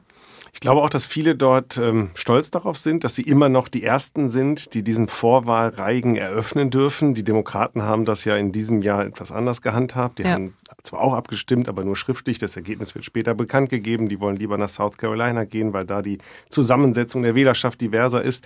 Ich 0.58 0.60
glaube 0.60 0.82
auch, 0.82 0.90
dass 0.90 1.06
viele 1.06 1.36
dort 1.36 1.78
ähm, 1.78 2.10
stolz 2.16 2.50
darauf 2.50 2.80
sind, 2.80 3.04
dass 3.04 3.16
sie 3.16 3.22
immer 3.22 3.48
noch 3.48 3.68
die 3.68 3.84
Ersten 3.84 4.28
sind, 4.28 4.74
die 4.74 4.84
diesen 4.84 5.08
Vorwahlreigen 5.08 6.16
eröffnen 6.16 6.72
dürfen. 6.72 7.14
Die 7.14 7.24
Demokraten 7.24 7.84
haben 7.84 8.06
das 8.06 8.26
ja 8.26 8.36
in 8.36 8.52
diesem 8.52 8.82
Jahr 8.82 9.06
etwas 9.06 9.32
anders 9.32 9.62
gehandhabt. 9.62 10.18
Die 10.18 10.24
ja. 10.24 10.32
haben 10.32 10.56
zwar 10.82 11.02
auch 11.02 11.14
abgestimmt, 11.14 11.70
aber 11.70 11.84
nur 11.84 11.96
schriftlich. 11.96 12.40
Das 12.40 12.56
Ergebnis 12.56 12.96
wird 12.96 13.06
später 13.06 13.36
bekannt 13.36 13.70
gegeben. 13.70 14.10
Die 14.10 14.20
wollen 14.20 14.36
lieber 14.36 14.58
nach 14.58 14.70
South 14.70 14.98
Carolina 14.98 15.44
gehen, 15.44 15.74
weil 15.74 15.86
da 15.86 16.02
die 16.02 16.18
Zusammensetzung 16.50 17.22
der 17.24 17.36
Wählerschaft 17.36 17.80
diverser 17.80 18.24
ist. 18.24 18.44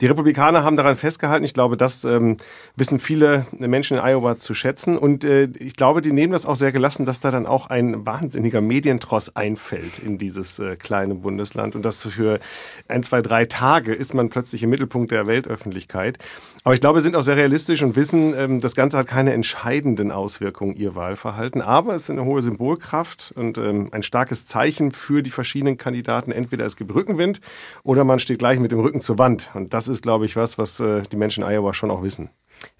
Die 0.00 0.06
Republikaner 0.06 0.64
haben 0.64 0.76
daran 0.76 0.96
festgehalten. 0.96 1.44
Ich 1.44 1.54
glaube, 1.54 1.76
das 1.76 2.04
ähm, 2.04 2.38
wissen 2.74 2.98
viele 2.98 3.46
Menschen 3.56 3.98
in 3.98 4.02
Iowa 4.02 4.38
zu 4.38 4.54
schätzen. 4.54 4.98
Und 4.98 5.24
äh, 5.24 5.44
ich 5.58 5.76
glaube, 5.76 6.00
die 6.00 6.12
nehmen 6.12 6.32
das 6.32 6.46
auch 6.46 6.56
sehr 6.56 6.72
gelassen, 6.72 7.06
dass 7.06 7.20
da 7.20 7.30
dann 7.30 7.46
auch 7.46 7.68
ein 7.68 8.04
wahnsinniger 8.04 8.60
Medientross 8.60 9.36
einfällt 9.36 9.98
in 9.98 10.18
dieses 10.18 10.58
äh, 10.58 10.76
kleine 10.76 11.21
Bundesland. 11.22 11.74
Und 11.74 11.82
das 11.84 12.02
für 12.02 12.40
ein, 12.88 13.02
zwei, 13.02 13.22
drei 13.22 13.46
Tage 13.46 13.94
ist 13.94 14.14
man 14.14 14.28
plötzlich 14.28 14.62
im 14.62 14.70
Mittelpunkt 14.70 15.10
der 15.10 15.26
Weltöffentlichkeit. 15.26 16.18
Aber 16.64 16.74
ich 16.74 16.80
glaube, 16.80 16.98
wir 16.98 17.02
sind 17.02 17.16
auch 17.16 17.22
sehr 17.22 17.36
realistisch 17.36 17.82
und 17.82 17.96
wissen, 17.96 18.34
ähm, 18.36 18.60
das 18.60 18.74
Ganze 18.74 18.98
hat 18.98 19.06
keine 19.06 19.32
entscheidenden 19.32 20.12
Auswirkungen, 20.12 20.76
ihr 20.76 20.94
Wahlverhalten. 20.94 21.62
Aber 21.62 21.94
es 21.94 22.04
ist 22.04 22.10
eine 22.10 22.24
hohe 22.24 22.42
Symbolkraft 22.42 23.32
und 23.34 23.58
ähm, 23.58 23.88
ein 23.92 24.02
starkes 24.02 24.46
Zeichen 24.46 24.92
für 24.92 25.22
die 25.22 25.30
verschiedenen 25.30 25.76
Kandidaten. 25.76 26.32
Entweder 26.32 26.66
es 26.66 26.76
gibt 26.76 26.94
Rückenwind 26.94 27.40
oder 27.82 28.04
man 28.04 28.18
steht 28.18 28.38
gleich 28.38 28.58
mit 28.58 28.72
dem 28.72 28.80
Rücken 28.80 29.00
zur 29.00 29.18
Wand. 29.18 29.50
Und 29.54 29.74
das 29.74 29.88
ist, 29.88 30.02
glaube 30.02 30.26
ich, 30.26 30.36
was, 30.36 30.58
was 30.58 30.80
äh, 30.80 31.02
die 31.10 31.16
Menschen 31.16 31.42
in 31.42 31.50
Iowa 31.50 31.74
schon 31.74 31.90
auch 31.90 32.02
wissen. 32.02 32.30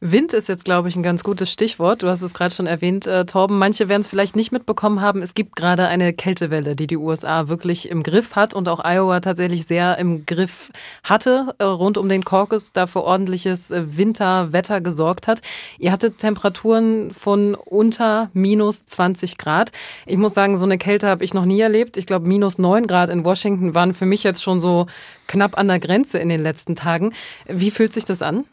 Wind 0.00 0.32
ist 0.32 0.48
jetzt, 0.48 0.64
glaube 0.64 0.88
ich, 0.88 0.96
ein 0.96 1.02
ganz 1.02 1.22
gutes 1.22 1.50
Stichwort. 1.50 2.02
Du 2.02 2.08
hast 2.08 2.22
es 2.22 2.34
gerade 2.34 2.54
schon 2.54 2.66
erwähnt, 2.66 3.06
äh, 3.06 3.24
Torben. 3.24 3.58
Manche 3.58 3.88
werden 3.88 4.00
es 4.00 4.08
vielleicht 4.08 4.34
nicht 4.34 4.50
mitbekommen 4.50 5.00
haben. 5.00 5.22
Es 5.22 5.34
gibt 5.34 5.54
gerade 5.54 5.86
eine 5.86 6.12
Kältewelle, 6.12 6.74
die 6.74 6.86
die 6.86 6.96
USA 6.96 7.48
wirklich 7.48 7.88
im 7.88 8.02
Griff 8.02 8.34
hat 8.34 8.52
und 8.52 8.68
auch 8.68 8.80
Iowa 8.84 9.20
tatsächlich 9.20 9.66
sehr 9.66 9.98
im 9.98 10.26
Griff 10.26 10.70
hatte, 11.04 11.54
äh, 11.58 11.64
rund 11.64 11.98
um 11.98 12.08
den 12.08 12.24
Caucus, 12.24 12.72
da 12.72 12.86
für 12.86 13.04
ordentliches 13.04 13.70
äh, 13.70 13.96
Winterwetter 13.96 14.80
gesorgt 14.80 15.28
hat. 15.28 15.40
Ihr 15.78 15.92
hattet 15.92 16.18
Temperaturen 16.18 17.12
von 17.12 17.54
unter 17.54 18.30
minus 18.32 18.84
20 18.86 19.38
Grad. 19.38 19.70
Ich 20.06 20.16
muss 20.16 20.34
sagen, 20.34 20.56
so 20.58 20.64
eine 20.64 20.78
Kälte 20.78 21.06
habe 21.06 21.24
ich 21.24 21.32
noch 21.32 21.44
nie 21.44 21.60
erlebt. 21.60 21.96
Ich 21.96 22.06
glaube, 22.06 22.26
minus 22.26 22.58
9 22.58 22.86
Grad 22.86 23.08
in 23.08 23.24
Washington 23.24 23.74
waren 23.74 23.94
für 23.94 24.06
mich 24.06 24.24
jetzt 24.24 24.42
schon 24.42 24.58
so 24.58 24.86
knapp 25.28 25.56
an 25.56 25.68
der 25.68 25.78
Grenze 25.78 26.18
in 26.18 26.28
den 26.28 26.42
letzten 26.42 26.74
Tagen. 26.74 27.14
Wie 27.46 27.70
fühlt 27.70 27.92
sich 27.92 28.04
das 28.04 28.20
an? 28.22 28.44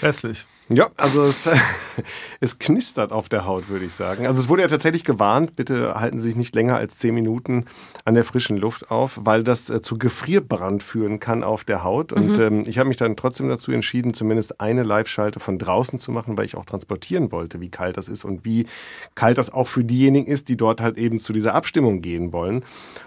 Hässlich. 0.00 0.46
Ja, 0.70 0.90
also 0.96 1.24
es, 1.24 1.48
es 2.40 2.58
knistert 2.58 3.10
auf 3.10 3.28
der 3.28 3.46
Haut, 3.46 3.68
würde 3.68 3.86
ich 3.86 3.94
sagen. 3.94 4.26
Also 4.26 4.40
es 4.40 4.48
wurde 4.48 4.62
ja 4.62 4.68
tatsächlich 4.68 5.02
gewarnt, 5.02 5.56
bitte 5.56 5.94
halten 5.94 6.18
Sie 6.18 6.24
sich 6.24 6.36
nicht 6.36 6.54
länger 6.54 6.76
als 6.76 6.98
zehn 6.98 7.14
Minuten 7.14 7.64
an 8.04 8.14
der 8.14 8.24
frischen 8.24 8.58
Luft 8.58 8.90
auf, 8.90 9.18
weil 9.22 9.44
das 9.44 9.70
äh, 9.70 9.80
zu 9.80 9.96
Gefrierbrand 9.96 10.82
führen 10.82 11.20
kann 11.20 11.42
auf 11.42 11.64
der 11.64 11.84
Haut. 11.84 12.12
Und 12.12 12.38
mhm. 12.38 12.42
ähm, 12.42 12.62
ich 12.66 12.78
habe 12.78 12.88
mich 12.88 12.98
dann 12.98 13.16
trotzdem 13.16 13.48
dazu 13.48 13.72
entschieden, 13.72 14.12
zumindest 14.12 14.60
eine 14.60 14.82
Live-Schalte 14.82 15.40
von 15.40 15.58
draußen 15.58 16.00
zu 16.00 16.12
machen, 16.12 16.36
weil 16.36 16.44
ich 16.44 16.56
auch 16.56 16.66
transportieren 16.66 17.32
wollte, 17.32 17.60
wie 17.60 17.70
kalt 17.70 17.96
das 17.96 18.08
ist 18.08 18.24
und 18.24 18.44
wie 18.44 18.66
kalt 19.14 19.38
das 19.38 19.50
auch 19.50 19.68
für 19.68 19.84
diejenigen 19.84 20.26
ist, 20.30 20.48
die 20.48 20.56
dort 20.58 20.82
halt 20.82 20.98
eben 20.98 21.18
zu 21.18 21.32
dieser 21.32 21.54
Abstimmung 21.54 22.02
gehen 22.02 22.32
wollen. 22.32 22.62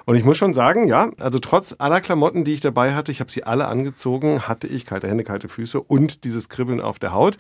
Und 0.06 0.16
ich 0.16 0.26
muss 0.26 0.38
schon 0.38 0.56
sagen, 0.56 0.88
ja, 0.88 1.12
also 1.20 1.38
trotz 1.38 1.76
aller 1.78 2.02
Klamotten, 2.02 2.44
die 2.44 2.54
ich 2.54 2.60
dabei 2.60 2.96
hatte, 2.96 3.12
ich 3.12 3.20
habe 3.20 3.32
sie 3.32 3.44
alle 3.44 3.68
angezogen, 3.68 4.48
hatte 4.48 4.66
ich 4.66 4.88
kalte 4.88 5.08
Hände, 5.08 5.24
kalte 5.24 5.48
Füße 5.48 5.80
und 5.80 6.24
dieses 6.24 6.50
Kribbeln 6.50 6.82
auf 6.82 6.98
der 6.98 7.14
Haut. 7.14 7.38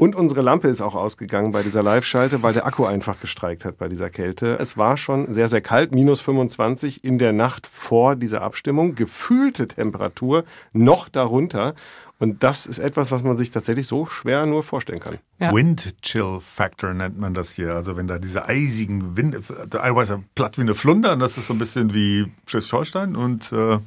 Und 0.00 0.16
unsere 0.16 0.40
Lampe 0.40 0.68
ist 0.68 0.80
auch 0.80 0.94
ausgegangen 0.94 1.52
bei 1.52 1.62
dieser 1.62 1.82
Live-Schalte, 1.82 2.42
weil 2.42 2.54
der 2.54 2.64
Akku 2.64 2.86
einfach 2.86 3.20
gestreikt 3.20 3.66
hat 3.66 3.76
bei 3.76 3.86
dieser 3.86 4.08
Kälte. 4.08 4.58
Es 4.58 4.78
war 4.78 4.96
schon 4.96 5.30
sehr, 5.34 5.50
sehr 5.50 5.60
kalt, 5.60 5.94
minus 5.94 6.22
25 6.22 7.04
in 7.04 7.18
der 7.18 7.34
Nacht 7.34 7.66
vor 7.66 8.16
dieser 8.16 8.40
Abstimmung. 8.40 8.94
Gefühlte 8.94 9.68
Temperatur 9.68 10.44
noch 10.72 11.10
darunter. 11.10 11.74
Und 12.18 12.42
das 12.42 12.64
ist 12.64 12.78
etwas, 12.78 13.10
was 13.10 13.22
man 13.22 13.36
sich 13.36 13.50
tatsächlich 13.50 13.86
so 13.86 14.06
schwer 14.06 14.46
nur 14.46 14.62
vorstellen 14.62 15.00
kann. 15.00 15.18
Ja. 15.38 15.52
Wind 15.52 16.00
Chill 16.00 16.38
Factor 16.40 16.94
nennt 16.94 17.18
man 17.18 17.34
das 17.34 17.52
hier. 17.52 17.74
Also 17.74 17.98
wenn 17.98 18.06
da 18.06 18.18
diese 18.18 18.46
eisigen 18.46 19.18
Winde, 19.18 19.42
teilweise 19.68 20.22
platt 20.34 20.56
wie 20.56 20.62
eine 20.62 20.74
Flunder, 20.74 21.12
und 21.12 21.20
das 21.20 21.36
ist 21.36 21.46
so 21.46 21.52
ein 21.52 21.58
bisschen 21.58 21.92
wie 21.92 22.32
Schleswig-Holstein 22.46 23.16
und 23.16 23.52
äh, 23.52 23.78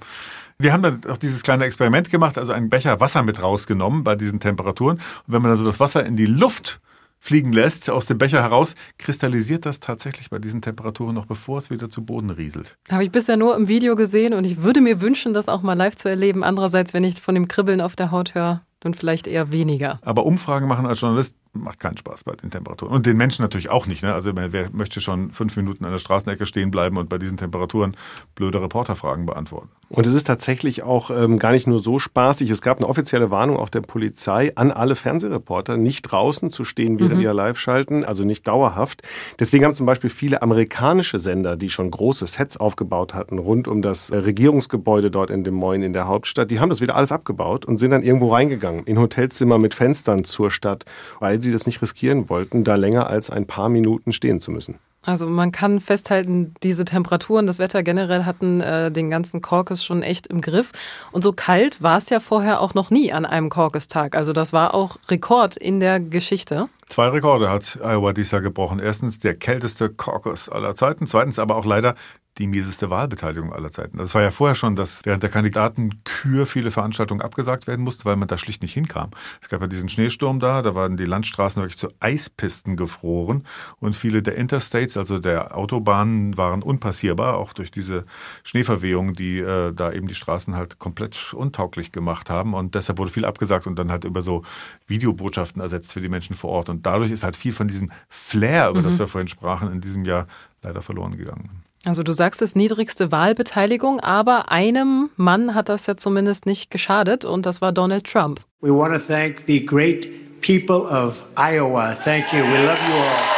wir 0.60 0.74
haben 0.74 0.84
dann 0.84 1.02
auch 1.10 1.18
dieses 1.18 1.44
kleine 1.44 1.66
Experiment 1.66 2.10
gemacht, 2.10 2.38
also 2.38 2.54
einen 2.54 2.70
Becher 2.70 3.00
Wasser 3.00 3.24
mit 3.24 3.42
rausgenommen 3.42 4.04
bei 4.04 4.16
diesen 4.16 4.40
Temperaturen. 4.40 4.98
Und 4.98 5.34
wenn 5.34 5.42
man 5.42 5.52
also 5.52 5.66
das 5.66 5.80
Wasser 5.80 6.06
in 6.06 6.16
die 6.16 6.26
Luft 6.26 6.80
fliegen 7.20 7.54
lässt, 7.54 7.90
aus 7.90 8.06
dem 8.06 8.18
Becher 8.18 8.42
heraus, 8.42 8.76
kristallisiert 8.98 9.66
das 9.66 9.80
tatsächlich 9.80 10.30
bei 10.30 10.40
diesen 10.40 10.62
Temperaturen 10.62 11.16
noch 11.16 11.26
bevor 11.26 11.58
es 11.58 11.70
wieder 11.70 11.90
zu 11.90 12.04
Boden 12.04 12.30
rieselt. 12.30 12.78
Habe 12.92 13.06
ich 13.06 13.12
bisher 13.12 13.38
nur 13.38 13.56
im 13.56 13.70
Video 13.70 13.96
gesehen 13.96 14.34
und 14.34 14.44
ich 14.44 14.62
würde 14.62 14.82
mir 14.82 15.00
wünschen, 15.00 15.34
das 15.34 15.48
auch 15.48 15.62
mal 15.62 15.74
live 15.74 15.96
zu 15.96 16.10
erleben. 16.10 16.44
Andererseits, 16.44 16.94
wenn 16.94 17.06
ich 17.06 17.22
von 17.22 17.34
dem 17.34 17.48
Kribbeln 17.48 17.80
auf 17.80 17.96
der 17.96 18.12
Haut 18.12 18.36
höre, 18.36 18.62
dann 18.82 18.94
vielleicht 18.94 19.28
eher 19.28 19.54
weniger. 19.54 20.00
Aber 20.02 20.26
Umfragen 20.26 20.68
machen 20.68 20.86
als 20.86 21.00
Journalist 21.00 21.36
macht 21.54 21.80
keinen 21.80 21.98
Spaß 21.98 22.24
bei 22.24 22.34
den 22.34 22.50
Temperaturen. 22.52 22.94
Und 22.94 23.06
den 23.06 23.18
Menschen 23.18 23.44
natürlich 23.44 23.70
auch 23.70 23.86
nicht. 23.86 24.04
Ne? 24.04 24.14
Also 24.14 24.32
wer 24.34 24.70
möchte 24.72 25.02
schon 25.02 25.32
fünf 25.32 25.56
Minuten 25.56 25.86
an 25.86 25.92
der 25.92 26.00
Straßenecke 26.00 26.46
stehen 26.46 26.72
bleiben 26.72 26.98
und 26.98 27.10
bei 27.10 27.18
diesen 27.18 27.38
Temperaturen 27.38 27.96
blöde 28.36 28.62
Reporterfragen 28.62 29.26
beantworten. 29.26 29.70
Und 29.90 30.08
es 30.08 30.14
ist 30.14 30.26
tatsächlich 30.26 30.82
auch 30.82 31.12
ähm, 31.12 31.38
gar 31.38 31.52
nicht 31.52 31.68
nur 31.68 31.80
so 31.80 32.00
spaßig. 32.00 32.50
Es 32.50 32.64
gab 32.64 32.78
eine 32.78 32.88
offizielle 32.88 33.30
Warnung 33.30 33.58
auch 33.58 33.70
der 33.70 33.82
Polizei 33.82 34.52
an 34.56 34.72
alle 34.72 34.96
Fernsehreporter, 34.96 35.78
nicht 35.78 36.02
draußen 36.04 36.50
zu 36.50 36.64
stehen, 36.66 37.00
während 37.00 37.18
mhm. 37.18 37.22
ihr 37.22 37.34
live 37.34 37.60
schalten, 37.60 38.04
also 38.04 38.24
nicht 38.24 38.48
dauerhaft. 38.48 39.04
Deswegen 39.40 39.66
haben 39.66 39.76
zum 39.76 39.86
Beispiel 39.86 40.10
viele 40.10 40.42
amerikanische 40.42 41.20
Sender, 41.20 41.58
die 41.58 41.70
schon 41.70 41.92
große 41.92 42.26
Sets 42.26 42.58
aufgebaut 42.58 43.14
hatten, 43.14 43.38
rund 43.38 43.68
um 43.68 43.84
das 43.84 44.10
äh, 44.10 44.18
Regierungsgebäude 44.18 45.12
dort 45.12 45.30
in 45.30 45.44
Des 45.44 45.54
Moines 45.54 45.86
in 45.86 45.94
der 45.94 46.08
Hauptstadt, 46.08 46.50
die 46.50 46.60
haben 46.60 46.70
das 46.70 46.82
wieder 46.82 46.96
alles 46.96 47.12
abgebaut 47.12 47.64
und 47.66 47.78
sind 47.78 47.92
dann 47.92 48.02
irgendwo 48.02 48.34
reingegangen, 48.34 48.86
in 48.86 48.98
Hotelzimmer 48.98 49.60
mit 49.60 49.76
Fenstern 49.76 50.24
zur 50.24 50.50
Stadt, 50.50 50.86
weil 51.20 51.43
die 51.44 51.52
das 51.52 51.66
nicht 51.66 51.82
riskieren 51.82 52.30
wollten, 52.30 52.64
da 52.64 52.76
länger 52.76 53.08
als 53.08 53.30
ein 53.30 53.46
paar 53.46 53.70
Minuten 53.70 54.12
stehen 54.12 54.40
zu 54.40 54.52
müssen. 54.52 54.80
Also 55.06 55.28
man 55.28 55.52
kann 55.52 55.82
festhalten, 55.82 56.54
diese 56.64 56.86
Temperaturen, 56.86 57.46
das 57.46 57.60
Wetter 57.60 57.84
generell 57.84 58.24
hatten 58.24 58.62
äh, 58.62 58.90
den 58.90 59.10
ganzen 59.10 59.42
Caucus 59.42 59.84
schon 59.84 60.02
echt 60.02 60.28
im 60.28 60.40
Griff. 60.40 60.72
Und 61.12 61.24
so 61.24 61.34
kalt 61.34 61.84
war 61.84 61.98
es 61.98 62.10
ja 62.10 62.22
vorher 62.22 62.62
auch 62.62 62.74
noch 62.74 62.90
nie 62.90 63.12
an 63.12 63.26
einem 63.26 63.50
Caucus-Tag. 63.50 64.16
Also 64.16 64.32
das 64.32 64.54
war 64.54 64.74
auch 64.74 64.98
Rekord 65.10 65.58
in 65.58 65.82
der 65.82 66.00
Geschichte. 66.00 66.70
Zwei 66.88 67.10
Rekorde 67.10 67.50
hat 67.50 67.80
Iowa 67.84 68.14
dieses 68.14 68.32
Jahr 68.32 68.42
gebrochen. 68.42 68.80
Erstens 68.80 69.20
der 69.20 69.36
kälteste 69.36 69.90
Caucus 69.90 70.48
aller 70.48 70.74
Zeiten. 70.74 71.06
Zweitens 71.06 71.38
aber 71.38 71.58
auch 71.58 71.66
leider 71.66 71.96
die 72.38 72.48
mieseste 72.48 72.90
Wahlbeteiligung 72.90 73.54
aller 73.54 73.72
Zeiten. 73.72 73.98
Das 73.98 74.16
war 74.16 74.22
ja 74.22 74.32
vorher 74.32 74.56
schon, 74.56 74.76
dass 74.76 75.06
während 75.06 75.22
der 75.22 75.30
Kandidatenkür 75.30 76.46
viele 76.46 76.72
Veranstaltungen 76.72 77.22
abgesagt 77.22 77.68
werden 77.68 77.84
mussten, 77.84 78.06
weil 78.06 78.16
man 78.16 78.28
da 78.28 78.38
schlicht 78.38 78.62
nicht 78.62 78.74
hinkam. 78.74 79.12
Es 79.42 79.50
gab 79.50 79.62
ja 79.62 79.68
diesen 79.68 79.90
Schneesturm 79.90 80.40
da, 80.40 80.62
da 80.62 80.74
waren 80.74 80.98
die 80.98 81.06
Landstraßen 81.06 81.62
wirklich 81.62 81.78
zu 81.78 81.90
Eispisten 82.00 82.76
gefroren 82.76 83.46
und 83.80 83.96
viele 83.96 84.24
der 84.24 84.36
Interstates, 84.36 84.98
also 84.98 85.20
der 85.20 85.56
Autobahnen, 85.56 86.36
waren 86.38 86.64
unpassierbar, 86.64 87.38
auch 87.38 87.54
durch 87.54 87.70
diese 87.70 88.06
Schneeverwehung, 88.44 89.14
die 89.14 89.40
äh, 89.40 89.72
da 89.74 89.92
eben 89.92 90.08
die 90.08 90.16
Straßen 90.16 90.56
halt 90.56 90.80
komplett 90.80 91.34
untauglich 91.34 91.92
gemacht 91.92 92.30
haben. 92.30 92.54
Und 92.54 92.76
deshalb 92.76 92.98
wurde 92.98 93.12
viel 93.12 93.26
abgesagt 93.26 93.68
und 93.68 93.78
dann 93.78 93.92
halt 93.92 94.06
über 94.06 94.24
so 94.24 94.44
Videobotschaften 94.88 95.62
ersetzt 95.62 95.94
für 95.94 96.02
die 96.02 96.10
Menschen 96.10 96.36
vor 96.36 96.52
Ort. 96.52 96.70
Und 96.70 96.86
dadurch 96.86 97.12
ist 97.12 97.24
halt 97.24 97.36
viel 97.36 97.54
von 97.54 97.68
diesem 97.68 97.92
Flair, 98.10 98.70
über 98.70 98.80
mhm. 98.80 98.84
das 98.84 99.00
wir 99.00 99.08
vorhin 99.08 99.28
sprachen, 99.28 99.72
in 99.72 99.82
diesem 99.82 100.06
Jahr 100.06 100.28
leider 100.62 100.82
verloren 100.82 101.18
gegangen. 101.18 101.63
Also 101.86 102.02
du 102.04 102.14
sagst 102.14 102.42
es 102.42 102.56
niedrigste 102.56 103.12
Wahlbeteiligung, 103.12 104.00
aber 104.00 104.52
einem 104.52 105.10
Mann 105.18 105.54
hat 105.54 105.68
das 105.68 105.86
ja 105.86 105.98
zumindest 105.98 106.46
nicht 106.46 106.72
geschadet 106.72 107.26
und 107.26 107.46
das 107.46 107.62
war 107.62 107.74
Donald 107.74 108.06
Trump. 108.06 108.40
We 108.62 108.70
want 108.70 108.94
to 108.94 109.00
thank 109.00 109.42
the 109.48 109.66
great 109.66 110.42
people 110.42 110.84
of 110.84 111.32
Iowa. 111.36 111.94
Thank 111.94 112.32
you. 112.32 112.40
We 112.40 112.66
love 112.66 112.80
you 112.88 112.96
all. 112.96 113.33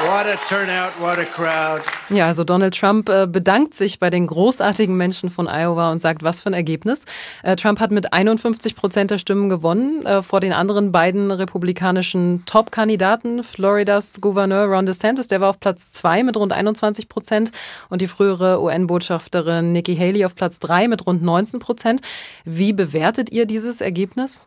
What 0.00 0.26
a 0.26 0.34
turnout, 0.48 0.90
what 0.98 1.18
a 1.18 1.24
crowd. 1.24 1.80
Ja, 2.10 2.26
also 2.26 2.42
Donald 2.42 2.76
Trump 2.76 3.08
äh, 3.08 3.28
bedankt 3.28 3.74
sich 3.74 4.00
bei 4.00 4.10
den 4.10 4.26
großartigen 4.26 4.96
Menschen 4.96 5.30
von 5.30 5.46
Iowa 5.46 5.92
und 5.92 6.00
sagt, 6.00 6.24
was 6.24 6.40
für 6.40 6.50
ein 6.50 6.52
Ergebnis. 6.52 7.04
Äh, 7.44 7.54
Trump 7.54 7.78
hat 7.78 7.92
mit 7.92 8.12
51 8.12 8.74
Prozent 8.74 9.12
der 9.12 9.18
Stimmen 9.18 9.48
gewonnen 9.48 10.04
äh, 10.04 10.22
vor 10.22 10.40
den 10.40 10.52
anderen 10.52 10.90
beiden 10.90 11.30
republikanischen 11.30 12.42
Top-Kandidaten. 12.44 13.44
Floridas 13.44 14.20
Gouverneur 14.20 14.66
Ron 14.66 14.86
DeSantis, 14.86 15.28
der 15.28 15.40
war 15.40 15.50
auf 15.50 15.60
Platz 15.60 15.92
zwei 15.92 16.24
mit 16.24 16.36
rund 16.36 16.52
21 16.52 17.08
Prozent 17.08 17.52
und 17.88 18.00
die 18.00 18.08
frühere 18.08 18.60
UN-Botschafterin 18.60 19.70
Nikki 19.70 19.94
Haley 19.96 20.24
auf 20.24 20.34
Platz 20.34 20.58
drei 20.58 20.88
mit 20.88 21.06
rund 21.06 21.22
19 21.22 21.60
Prozent. 21.60 22.00
Wie 22.44 22.72
bewertet 22.72 23.30
ihr 23.30 23.46
dieses 23.46 23.80
Ergebnis? 23.80 24.44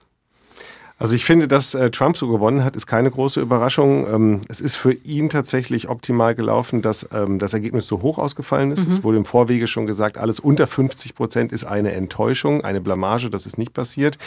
Also 1.00 1.16
ich 1.16 1.26
finde, 1.26 1.48
dass 1.48 1.76
äh, 1.76 1.92
Trump 1.92 2.18
so 2.18 2.28
gewonnen 2.28 2.64
hat, 2.64 2.76
ist 2.76 2.88
keine 2.88 3.12
große 3.12 3.40
Überraschung. 3.40 4.08
Ähm, 4.12 4.42
es 4.50 4.60
ist 4.60 4.76
für 4.76 4.94
ihn 4.94 5.30
tatsächlich 5.30 5.90
optimal 5.90 6.34
gelaufen, 6.34 6.82
dass 6.82 7.08
ähm, 7.14 7.38
das 7.38 7.54
Ergebnis 7.54 7.86
so 7.86 8.02
hoch 8.02 8.18
ausgefallen 8.18 8.72
ist. 8.72 8.88
Mhm. 8.88 8.94
Es 8.94 9.04
wurde 9.04 9.18
im 9.18 9.26
Vorwege 9.26 9.68
schon 9.68 9.86
gesagt, 9.86 10.18
alles 10.18 10.40
unter 10.40 10.66
50 10.66 11.14
Prozent 11.14 11.52
ist 11.52 11.66
eine 11.66 11.92
Enttäuschung, 11.92 12.64
eine 12.64 12.82
Blamage, 12.82 13.30
das 13.30 13.46
ist 13.46 13.60
nicht 13.60 13.74
passiert. 13.74 14.18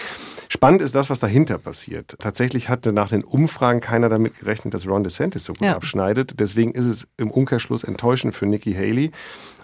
Spannend 0.48 0.80
ist 0.80 0.94
das, 0.94 1.10
was 1.10 1.18
dahinter 1.18 1.58
passiert. 1.58 2.14
Tatsächlich 2.20 2.68
hatte 2.68 2.92
nach 2.92 3.08
den 3.08 3.24
Umfragen 3.24 3.80
keiner 3.80 4.08
damit 4.08 4.38
gerechnet, 4.38 4.72
dass 4.72 4.86
Ron 4.86 5.02
DeSantis 5.02 5.44
so 5.44 5.54
gut 5.54 5.62
ja. 5.62 5.74
abschneidet. 5.74 6.38
Deswegen 6.38 6.70
ist 6.70 6.86
es 6.86 7.08
im 7.16 7.32
Umkehrschluss 7.32 7.82
enttäuschend 7.82 8.34
für 8.34 8.46
Nikki 8.46 8.74
Haley. 8.74 9.10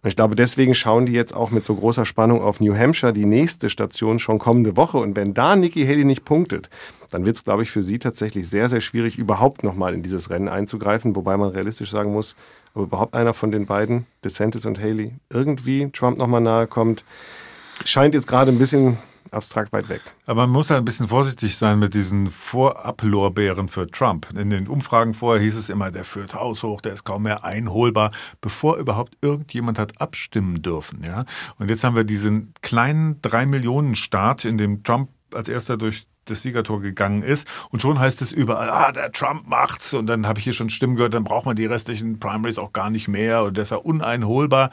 Und 0.02 0.08
ich 0.08 0.16
glaube, 0.16 0.36
deswegen 0.36 0.74
schauen 0.74 1.06
die 1.06 1.12
jetzt 1.12 1.34
auch 1.34 1.50
mit 1.50 1.64
so 1.64 1.74
großer 1.74 2.04
Spannung 2.04 2.40
auf 2.42 2.60
New 2.60 2.76
Hampshire, 2.76 3.12
die 3.12 3.26
nächste 3.26 3.70
Station 3.70 4.18
schon 4.18 4.38
kommende 4.38 4.76
Woche. 4.76 4.98
Und 4.98 5.16
wenn 5.16 5.34
da 5.34 5.56
Nikki 5.56 5.84
Haley 5.84 6.04
nicht 6.04 6.24
punktet, 6.24 6.70
dann 7.10 7.24
wird 7.24 7.36
es, 7.36 7.44
glaube 7.44 7.62
ich, 7.62 7.70
für 7.70 7.82
sie 7.82 7.98
tatsächlich 7.98 8.48
sehr, 8.48 8.68
sehr 8.68 8.80
schwierig, 8.80 9.18
überhaupt 9.18 9.64
nochmal 9.64 9.94
in 9.94 10.02
dieses 10.02 10.30
Rennen 10.30 10.48
einzugreifen. 10.48 11.16
Wobei 11.16 11.36
man 11.36 11.50
realistisch 11.50 11.90
sagen 11.90 12.12
muss, 12.12 12.36
ob 12.74 12.84
überhaupt 12.84 13.14
einer 13.14 13.34
von 13.34 13.50
den 13.50 13.66
beiden, 13.66 14.06
DeSantis 14.24 14.66
und 14.66 14.80
Haley, 14.80 15.14
irgendwie 15.30 15.90
Trump 15.92 16.18
nochmal 16.18 16.40
nahe 16.40 16.66
kommt, 16.66 17.04
scheint 17.84 18.14
jetzt 18.14 18.26
gerade 18.26 18.50
ein 18.50 18.58
bisschen 18.58 18.98
abstrakt 19.30 19.72
weit 19.72 19.88
weg. 19.88 20.00
Aber 20.26 20.42
man 20.42 20.50
muss 20.50 20.68
ja 20.68 20.76
ein 20.76 20.84
bisschen 20.84 21.08
vorsichtig 21.08 21.56
sein 21.56 21.78
mit 21.78 21.94
diesen 21.94 22.28
Vorablorbeeren 22.28 23.68
für 23.68 23.86
Trump. 23.86 24.28
In 24.36 24.50
den 24.50 24.68
Umfragen 24.68 25.14
vorher 25.14 25.42
hieß 25.42 25.56
es 25.56 25.68
immer, 25.68 25.90
der 25.90 26.04
führt 26.04 26.34
haushoch, 26.34 26.80
der 26.80 26.94
ist 26.94 27.04
kaum 27.04 27.24
mehr 27.24 27.44
einholbar, 27.44 28.10
bevor 28.40 28.76
überhaupt 28.76 29.16
irgendjemand 29.20 29.78
hat 29.78 30.00
abstimmen 30.00 30.62
dürfen. 30.62 31.04
Ja? 31.04 31.24
Und 31.58 31.70
jetzt 31.70 31.84
haben 31.84 31.96
wir 31.96 32.04
diesen 32.04 32.52
kleinen 32.62 33.20
drei 33.22 33.46
Millionen 33.46 33.94
Staat, 33.94 34.44
in 34.44 34.58
dem 34.58 34.82
Trump 34.82 35.10
als 35.32 35.48
erster 35.48 35.76
durch 35.76 36.06
das 36.26 36.42
Siegertor 36.42 36.80
gegangen 36.80 37.22
ist. 37.22 37.46
Und 37.70 37.80
schon 37.80 37.98
heißt 37.98 38.20
es 38.20 38.32
überall, 38.32 38.70
ah, 38.70 38.92
der 38.92 39.12
Trump 39.12 39.46
macht's. 39.46 39.94
Und 39.94 40.06
dann 40.06 40.26
habe 40.26 40.38
ich 40.38 40.44
hier 40.44 40.52
schon 40.52 40.70
Stimmen 40.70 40.96
gehört, 40.96 41.14
dann 41.14 41.24
braucht 41.24 41.46
man 41.46 41.56
die 41.56 41.66
restlichen 41.66 42.18
Primaries 42.18 42.58
auch 42.58 42.72
gar 42.72 42.90
nicht 42.90 43.08
mehr 43.08 43.44
und 43.44 43.56
der 43.56 43.62
ist 43.62 43.70
ja 43.70 43.76
uneinholbar 43.76 44.70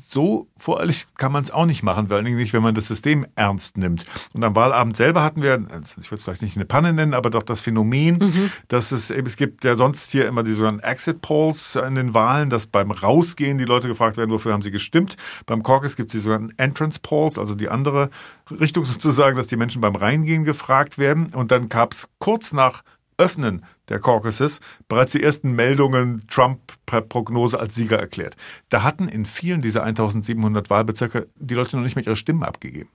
so 0.00 0.48
voreilig 0.56 1.06
kann 1.16 1.32
man 1.32 1.44
es 1.44 1.50
auch 1.50 1.66
nicht 1.66 1.82
machen, 1.82 2.08
vor 2.08 2.16
allem 2.16 2.36
nicht, 2.36 2.52
wenn 2.52 2.62
man 2.62 2.74
das 2.74 2.86
System 2.86 3.26
ernst 3.34 3.76
nimmt. 3.76 4.04
Und 4.34 4.42
am 4.44 4.54
Wahlabend 4.54 4.96
selber 4.96 5.22
hatten 5.22 5.42
wir, 5.42 5.54
ich 5.54 6.10
würde 6.10 6.14
es 6.14 6.24
vielleicht 6.24 6.42
nicht 6.42 6.56
eine 6.56 6.64
Panne 6.64 6.92
nennen, 6.92 7.14
aber 7.14 7.30
doch 7.30 7.42
das 7.42 7.60
Phänomen, 7.60 8.18
mhm. 8.18 8.50
dass 8.68 8.92
es 8.92 9.10
eben, 9.10 9.26
es 9.26 9.36
gibt 9.36 9.64
ja 9.64 9.76
sonst 9.76 10.10
hier 10.10 10.26
immer 10.26 10.42
die 10.42 10.52
sogenannten 10.52 10.84
Exit 10.84 11.20
Polls 11.20 11.76
in 11.76 11.94
den 11.94 12.14
Wahlen, 12.14 12.50
dass 12.50 12.66
beim 12.66 12.90
Rausgehen 12.90 13.58
die 13.58 13.64
Leute 13.64 13.88
gefragt 13.88 14.16
werden, 14.16 14.30
wofür 14.30 14.52
haben 14.52 14.62
sie 14.62 14.70
gestimmt. 14.70 15.16
Beim 15.46 15.62
Caucus 15.62 15.96
gibt 15.96 16.14
es 16.14 16.20
die 16.20 16.24
sogenannten 16.24 16.58
Entrance 16.58 17.00
Polls, 17.02 17.38
also 17.38 17.54
die 17.54 17.68
andere 17.68 18.10
Richtung 18.50 18.84
sozusagen, 18.84 19.36
dass 19.36 19.46
die 19.46 19.56
Menschen 19.56 19.80
beim 19.80 19.96
Reingehen 19.96 20.44
gefragt 20.44 20.98
werden. 20.98 21.28
Und 21.34 21.50
dann 21.50 21.68
gab 21.68 21.92
es 21.92 22.08
kurz 22.18 22.52
nach 22.52 22.82
Öffnen 23.20 23.64
der 23.88 23.98
Caucuses 23.98 24.60
bereits 24.88 25.12
die 25.12 25.22
ersten 25.22 25.52
Meldungen 25.52 26.26
Trump-Prognose 26.28 27.60
als 27.60 27.74
Sieger 27.74 27.98
erklärt. 27.98 28.38
Da 28.70 28.82
hatten 28.82 29.08
in 29.08 29.26
vielen 29.26 29.60
dieser 29.60 29.82
1700 29.82 30.70
Wahlbezirke 30.70 31.28
die 31.36 31.52
Leute 31.54 31.76
noch 31.76 31.84
nicht 31.84 31.96
mehr 31.96 32.06
ihre 32.06 32.16
Stimmen 32.16 32.42
abgegeben. 32.42 32.88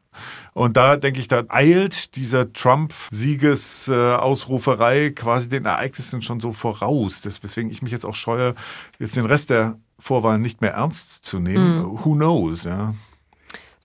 Und 0.53 0.77
da 0.77 0.97
denke 0.97 1.19
ich, 1.19 1.27
da 1.27 1.43
eilt 1.49 2.15
dieser 2.15 2.51
Trump-Siegesausruferei 2.53 5.11
quasi 5.11 5.47
den 5.47 5.65
Ereignissen 5.65 6.23
schon 6.23 6.39
so 6.39 6.51
voraus. 6.51 7.21
Deswegen 7.21 7.69
ich 7.69 7.83
mich 7.83 7.91
jetzt 7.91 8.05
auch 8.05 8.15
scheue, 8.15 8.55
jetzt 8.97 9.15
den 9.15 9.25
Rest 9.25 9.51
der 9.51 9.77
Vorwahlen 9.99 10.41
nicht 10.41 10.61
mehr 10.61 10.73
ernst 10.73 11.23
zu 11.23 11.39
nehmen. 11.39 11.77
Mhm. 11.77 11.99
Who 12.03 12.15
knows, 12.15 12.63
ja. 12.63 12.95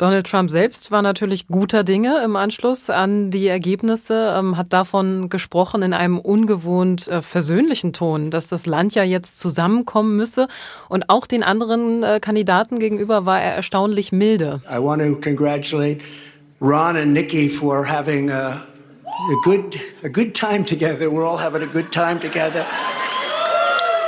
Donald 0.00 0.26
Trump 0.26 0.50
selbst 0.50 0.90
war 0.90 1.02
natürlich 1.02 1.46
guter 1.46 1.84
Dinge 1.84 2.24
im 2.24 2.34
Anschluss 2.34 2.88
an 2.88 3.30
die 3.30 3.46
Ergebnisse, 3.46 4.34
ähm, 4.34 4.56
hat 4.56 4.72
davon 4.72 5.28
gesprochen 5.28 5.82
in 5.82 5.92
einem 5.92 6.18
ungewohnt 6.18 7.06
äh, 7.06 7.20
versöhnlichen 7.20 7.92
Ton, 7.92 8.30
dass 8.30 8.48
das 8.48 8.64
Land 8.64 8.94
ja 8.94 9.02
jetzt 9.02 9.38
zusammenkommen 9.38 10.16
müsse. 10.16 10.48
Und 10.88 11.10
auch 11.10 11.26
den 11.26 11.42
anderen 11.42 12.02
äh, 12.02 12.18
Kandidaten 12.18 12.78
gegenüber 12.78 13.26
war 13.26 13.42
er 13.42 13.54
erstaunlich 13.54 14.10
milde. 14.10 14.62
I 14.70 14.82
want 14.82 15.02
to 15.02 15.16
congratulate 15.20 16.00
Ron 16.62 16.96
and 16.96 17.12
Nikki 17.12 17.50
for 17.50 17.86
having 17.86 18.30
a, 18.30 18.52
a 18.52 19.44
good 19.44 19.78
a 20.02 20.08
good 20.08 20.32
time 20.32 20.64
together. 20.64 21.10
We're 21.10 21.28
all 21.28 21.38
having 21.38 21.62
a 21.62 21.70
good 21.70 21.92
time 21.92 22.18
together. 22.18 22.64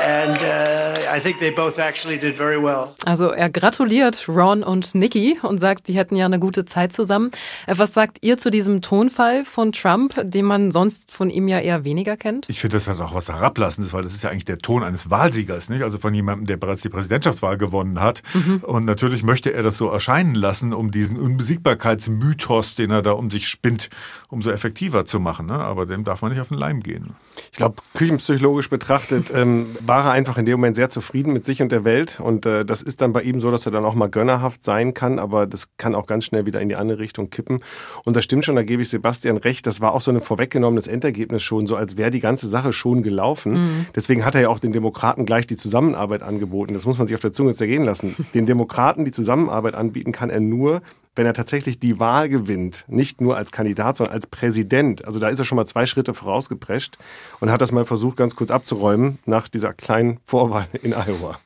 And 0.03 0.39
uh, 0.39 1.17
I 1.17 1.21
think 1.21 1.39
they 1.39 1.51
both 1.51 1.79
actually 1.79 2.19
did 2.19 2.37
very 2.37 2.61
well. 2.61 2.95
Also 3.05 3.29
er 3.29 3.51
gratuliert 3.51 4.29
Ron 4.29 4.65
und 4.65 4.95
Nikki 4.95 5.39
und 5.43 5.59
sagt, 5.59 5.87
sie 5.87 5.95
hätten 5.95 6.17
ja 6.17 6.27
eine 6.27 6.41
gute 6.41 6.65
Zeit 6.65 6.93
zusammen. 6.93 7.31
Äh, 7.67 7.75
was 7.77 7.95
sagt 7.95 8.19
ihr 8.23 8.37
zu 8.37 8.51
diesem 8.51 8.81
Tonfall 8.81 9.45
von 9.45 9.71
Trump, 9.73 10.15
den 10.25 10.45
man 10.45 10.73
sonst 10.73 11.13
von 11.13 11.31
ihm 11.31 11.47
ja 11.47 11.61
eher 11.61 11.85
weniger 11.85 12.17
kennt? 12.17 12.49
Ich 12.49 12.61
finde, 12.61 12.77
das 12.77 12.89
hat 12.89 13.01
auch 13.01 13.15
was 13.15 13.29
Herablassendes, 13.29 13.93
weil 13.93 14.03
das 14.03 14.13
ist 14.13 14.23
ja 14.23 14.31
eigentlich 14.31 14.45
der 14.45 14.59
Ton 14.59 14.83
eines 14.83 15.09
Wahlsiegers, 15.09 15.69
nicht? 15.69 15.83
Also 15.83 15.99
von 15.99 16.15
jemandem, 16.15 16.47
der 16.47 16.57
bereits 16.57 16.83
die 16.83 16.89
Präsidentschaftswahl 16.89 17.57
gewonnen 17.57 18.01
hat. 18.01 18.23
Mhm. 18.35 18.61
Und 18.63 18.85
natürlich 18.85 19.23
möchte 19.23 19.53
er 19.53 19.63
das 19.63 19.79
so 19.79 19.89
erscheinen 19.89 20.35
lassen, 20.35 20.73
um 20.73 20.91
diesen 20.91 21.19
Unbesiegbarkeitsmythos, 21.19 22.75
den 22.75 22.91
er 22.91 23.03
da 23.03 23.13
um 23.13 23.31
sich 23.31 23.47
spinnt, 23.47 23.89
umso 24.29 24.51
effektiver 24.51 25.05
zu 25.05 25.21
machen. 25.21 25.47
Ne? 25.47 25.55
Aber 25.55 25.87
dem 25.87 26.03
darf 26.03 26.23
man 26.23 26.33
nicht 26.33 26.41
auf 26.41 26.49
den 26.49 26.59
Leim 26.59 26.81
gehen. 26.81 27.15
Ich 27.53 27.59
glaube, 27.59 27.77
küchenpsychologisch 27.95 28.69
betrachtet 28.69 29.31
ähm, 29.35 29.77
war 29.93 30.07
er 30.07 30.13
einfach 30.13 30.39
in 30.39 30.47
dem 30.47 30.55
Moment 30.55 30.75
sehr 30.75 30.89
zufrieden 30.89 31.35
mit 31.35 31.45
sich 31.45 31.61
und 31.61 31.71
der 31.71 31.85
Welt. 31.85 32.19
Und 32.19 32.47
äh, 32.47 32.65
das 32.65 32.81
ist 32.81 33.03
dann 33.03 33.13
bei 33.13 33.21
ihm 33.21 33.43
so, 33.43 33.51
dass 33.51 33.67
er 33.67 33.73
dann 33.73 33.85
auch 33.85 33.95
mal 33.95 34.09
gönnerhaft 34.09 34.65
sein 34.65 34.95
kann, 34.95 35.19
aber 35.19 35.47
das 35.47 35.77
kann 35.77 35.95
auch 35.95 36.07
ganz 36.07 36.25
schnell 36.25 36.47
wieder 36.47 36.63
in 36.63 36.71
die 36.71 36.77
andere 36.77 36.99
Richtung 36.99 37.29
kippen. 37.29 37.63
Und 38.07 38.17
das 38.17 38.25
stimmt 38.25 38.47
schon, 38.47 38.57
da 38.57 38.63
gebe 38.63 38.81
ich 38.81 38.89
Sebastian 38.89 39.37
recht. 39.37 39.67
Das 39.67 39.83
war 39.83 39.93
auch 39.93 40.01
so 40.01 40.11
ein 40.11 40.23
vorweggenommenes 40.23 40.87
Endergebnis 40.87 41.43
schon, 41.43 41.67
so 41.67 41.77
als 41.77 41.99
wäre 41.99 42.11
die 42.11 42.21
ganze 42.21 42.49
Sache 42.49 42.73
schon 42.73 43.03
gelaufen. 43.03 43.53
Mhm. 43.53 43.87
Deswegen 43.95 44.25
hat 44.25 44.35
er 44.35 44.41
ja 44.41 44.49
auch 44.49 44.61
den 44.61 44.73
Demokraten 44.73 45.27
gleich 45.27 45.47
die 45.47 45.59
Zusammenarbeit 45.59 46.23
angeboten. 46.23 46.73
Das 46.73 46.87
muss 46.87 46.97
man 46.97 47.07
sich 47.07 47.15
auf 47.15 47.21
der 47.21 47.35
Zunge 47.35 47.53
zergehen 47.53 47.85
lassen. 47.85 48.17
Den 48.35 48.47
Demokraten 48.47 49.05
die 49.05 49.13
Zusammenarbeit 49.13 49.75
anbieten 49.75 50.13
kann 50.13 50.31
er 50.31 50.41
nur, 50.41 50.81
wenn 51.15 51.27
er 51.27 51.35
tatsächlich 51.35 51.79
die 51.79 52.01
Wahl 52.01 52.29
gewinnt, 52.29 52.85
nicht 52.89 53.21
nur 53.21 53.37
als 53.37 53.53
Kandidat, 53.53 53.99
sondern 53.99 54.15
als 54.15 54.27
Präsident. 54.27 55.05
Also 55.05 55.21
da 55.21 55.29
ist 55.29 55.39
er 55.39 55.45
schon 55.45 55.57
mal 55.57 55.67
zwei 55.67 55.85
Schritte 55.85 56.15
vorausgeprescht 56.15 56.97
und 57.41 57.51
hat 57.51 57.61
das 57.61 57.73
mal 57.73 57.85
versucht, 57.85 58.17
ganz 58.17 58.35
kurz 58.35 58.51
abzuräumen 58.51 59.19
nach 59.27 59.49
dieser 59.49 59.75
kleinen 59.83 60.19
Vorwahl 60.25 60.67
in 60.83 60.93
Iowa. 60.93 61.39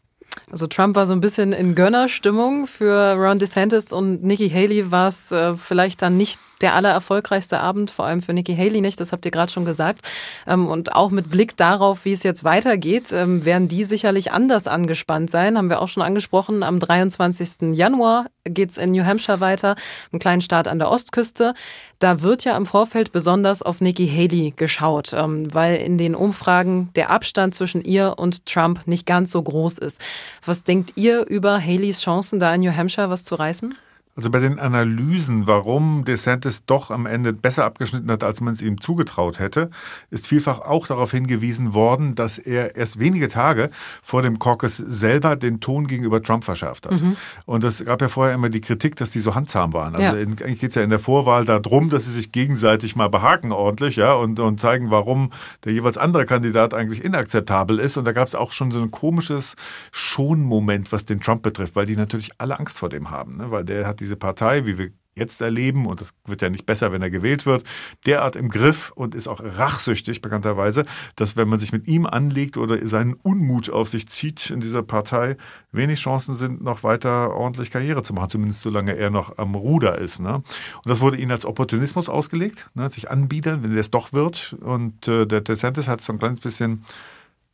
Also 0.50 0.66
Trump 0.68 0.94
war 0.94 1.06
so 1.06 1.12
ein 1.12 1.20
bisschen 1.20 1.52
in 1.52 1.74
Gönnerstimmung. 1.74 2.66
Für 2.66 3.14
Ron 3.14 3.38
DeSantis 3.38 3.92
und 3.92 4.22
Nikki 4.22 4.48
Haley 4.48 4.90
war 4.90 5.08
es 5.08 5.32
äh, 5.32 5.56
vielleicht 5.56 6.02
dann 6.02 6.16
nicht 6.16 6.38
der 6.60 6.74
allererfolgreichste 6.74 7.60
Abend, 7.60 7.90
vor 7.90 8.06
allem 8.06 8.22
für 8.22 8.32
Nikki 8.32 8.56
Haley 8.56 8.80
nicht, 8.80 9.00
das 9.00 9.12
habt 9.12 9.24
ihr 9.24 9.30
gerade 9.30 9.52
schon 9.52 9.64
gesagt. 9.64 10.00
Ähm, 10.46 10.68
und 10.68 10.94
auch 10.94 11.10
mit 11.10 11.30
Blick 11.30 11.56
darauf, 11.56 12.04
wie 12.04 12.12
es 12.12 12.22
jetzt 12.22 12.44
weitergeht, 12.44 13.12
ähm, 13.12 13.44
werden 13.44 13.68
die 13.68 13.84
sicherlich 13.84 14.32
anders 14.32 14.66
angespannt 14.66 15.30
sein. 15.30 15.58
Haben 15.58 15.70
wir 15.70 15.80
auch 15.80 15.88
schon 15.88 16.02
angesprochen. 16.02 16.62
Am 16.62 16.80
23. 16.80 17.74
Januar 17.74 18.26
geht's 18.44 18.78
in 18.78 18.92
New 18.92 19.04
Hampshire 19.04 19.40
weiter, 19.40 19.76
im 20.12 20.18
kleinen 20.18 20.40
Staat 20.40 20.68
an 20.68 20.78
der 20.78 20.90
Ostküste. 20.90 21.54
Da 21.98 22.22
wird 22.22 22.44
ja 22.44 22.56
im 22.56 22.66
Vorfeld 22.66 23.12
besonders 23.12 23.62
auf 23.62 23.80
Nikki 23.80 24.08
Haley 24.08 24.52
geschaut, 24.56 25.12
ähm, 25.12 25.52
weil 25.54 25.76
in 25.76 25.98
den 25.98 26.14
Umfragen 26.14 26.90
der 26.94 27.10
Abstand 27.10 27.54
zwischen 27.54 27.82
ihr 27.82 28.14
und 28.18 28.46
Trump 28.46 28.86
nicht 28.86 29.06
ganz 29.06 29.30
so 29.30 29.42
groß 29.42 29.78
ist. 29.78 30.00
Was 30.44 30.64
denkt 30.64 30.92
ihr 30.96 31.26
über 31.26 31.60
Haleys 31.60 32.00
Chancen, 32.00 32.38
da 32.38 32.54
in 32.54 32.62
New 32.62 32.74
Hampshire 32.74 33.10
was 33.10 33.24
zu 33.24 33.34
reißen? 33.34 33.74
Also 34.16 34.30
bei 34.30 34.40
den 34.40 34.58
Analysen, 34.58 35.46
warum 35.46 36.06
DeSantis 36.06 36.64
doch 36.64 36.90
am 36.90 37.04
Ende 37.04 37.34
besser 37.34 37.64
abgeschnitten 37.66 38.10
hat, 38.10 38.24
als 38.24 38.40
man 38.40 38.54
es 38.54 38.62
ihm 38.62 38.80
zugetraut 38.80 39.38
hätte, 39.38 39.70
ist 40.10 40.26
vielfach 40.26 40.60
auch 40.60 40.86
darauf 40.86 41.10
hingewiesen 41.10 41.74
worden, 41.74 42.14
dass 42.14 42.38
er 42.38 42.76
erst 42.76 42.98
wenige 42.98 43.28
Tage 43.28 43.68
vor 44.02 44.22
dem 44.22 44.38
Caucus 44.38 44.78
selber 44.78 45.36
den 45.36 45.60
Ton 45.60 45.86
gegenüber 45.86 46.22
Trump 46.22 46.44
verschärft 46.44 46.86
hat. 46.86 46.98
Mhm. 46.98 47.16
Und 47.44 47.62
es 47.62 47.84
gab 47.84 48.00
ja 48.00 48.08
vorher 48.08 48.34
immer 48.34 48.48
die 48.48 48.62
Kritik, 48.62 48.96
dass 48.96 49.10
die 49.10 49.20
so 49.20 49.34
handzahm 49.34 49.74
waren. 49.74 49.94
Also 49.94 50.16
ja. 50.16 50.22
eigentlich 50.22 50.60
geht 50.60 50.70
es 50.70 50.76
ja 50.76 50.82
in 50.82 50.90
der 50.90 50.98
Vorwahl 50.98 51.44
darum, 51.44 51.90
dass 51.90 52.06
sie 52.06 52.12
sich 52.12 52.32
gegenseitig 52.32 52.96
mal 52.96 53.08
behaken 53.08 53.52
ordentlich, 53.52 53.96
ja, 53.96 54.14
und, 54.14 54.40
und 54.40 54.58
zeigen, 54.60 54.90
warum 54.90 55.30
der 55.64 55.74
jeweils 55.74 55.98
andere 55.98 56.24
Kandidat 56.24 56.72
eigentlich 56.72 57.04
inakzeptabel 57.04 57.78
ist. 57.78 57.98
Und 57.98 58.06
da 58.06 58.12
gab 58.12 58.26
es 58.26 58.34
auch 58.34 58.52
schon 58.52 58.70
so 58.70 58.80
ein 58.80 58.90
komisches 58.90 59.56
Schonmoment, 59.92 60.90
was 60.90 61.04
den 61.04 61.20
Trump 61.20 61.42
betrifft, 61.42 61.76
weil 61.76 61.84
die 61.84 61.96
natürlich 61.96 62.30
alle 62.38 62.58
Angst 62.58 62.78
vor 62.78 62.88
dem 62.88 63.10
haben, 63.10 63.36
ne? 63.36 63.50
weil 63.50 63.64
der 63.64 63.86
hat 63.86 64.00
die 64.00 64.05
diese 64.06 64.16
Partei, 64.16 64.66
wie 64.66 64.78
wir 64.78 64.90
jetzt 65.16 65.40
erleben, 65.40 65.86
und 65.86 66.00
es 66.02 66.12
wird 66.26 66.42
ja 66.42 66.50
nicht 66.50 66.66
besser, 66.66 66.92
wenn 66.92 67.00
er 67.00 67.10
gewählt 67.10 67.46
wird, 67.46 67.64
derart 68.04 68.36
im 68.36 68.50
Griff 68.50 68.92
und 68.94 69.14
ist 69.14 69.28
auch 69.28 69.40
rachsüchtig 69.42 70.20
bekannterweise, 70.20 70.84
dass 71.16 71.36
wenn 71.36 71.48
man 71.48 71.58
sich 71.58 71.72
mit 71.72 71.88
ihm 71.88 72.06
anlegt 72.06 72.58
oder 72.58 72.86
seinen 72.86 73.14
Unmut 73.14 73.70
auf 73.70 73.88
sich 73.88 74.08
zieht 74.08 74.50
in 74.50 74.60
dieser 74.60 74.82
Partei, 74.82 75.36
wenig 75.72 76.00
Chancen 76.00 76.34
sind, 76.34 76.62
noch 76.62 76.82
weiter 76.82 77.34
ordentlich 77.34 77.70
Karriere 77.70 78.02
zu 78.02 78.12
machen, 78.12 78.28
zumindest 78.28 78.60
solange 78.60 78.94
er 78.94 79.08
noch 79.10 79.38
am 79.38 79.54
Ruder 79.54 79.96
ist. 79.96 80.20
Ne? 80.20 80.34
Und 80.34 80.44
das 80.84 81.00
wurde 81.00 81.16
ihnen 81.16 81.30
als 81.32 81.46
Opportunismus 81.46 82.10
ausgelegt, 82.10 82.70
ne? 82.74 82.90
sich 82.90 83.10
anbiedern, 83.10 83.64
wenn 83.64 83.72
er 83.72 83.80
es 83.80 83.90
doch 83.90 84.12
wird. 84.12 84.54
Und 84.60 85.08
äh, 85.08 85.26
der 85.26 85.40
DeSantis 85.40 85.88
hat 85.88 86.00
es 86.00 86.06
so 86.06 86.12
ein 86.12 86.18
kleines 86.18 86.40
bisschen 86.40 86.84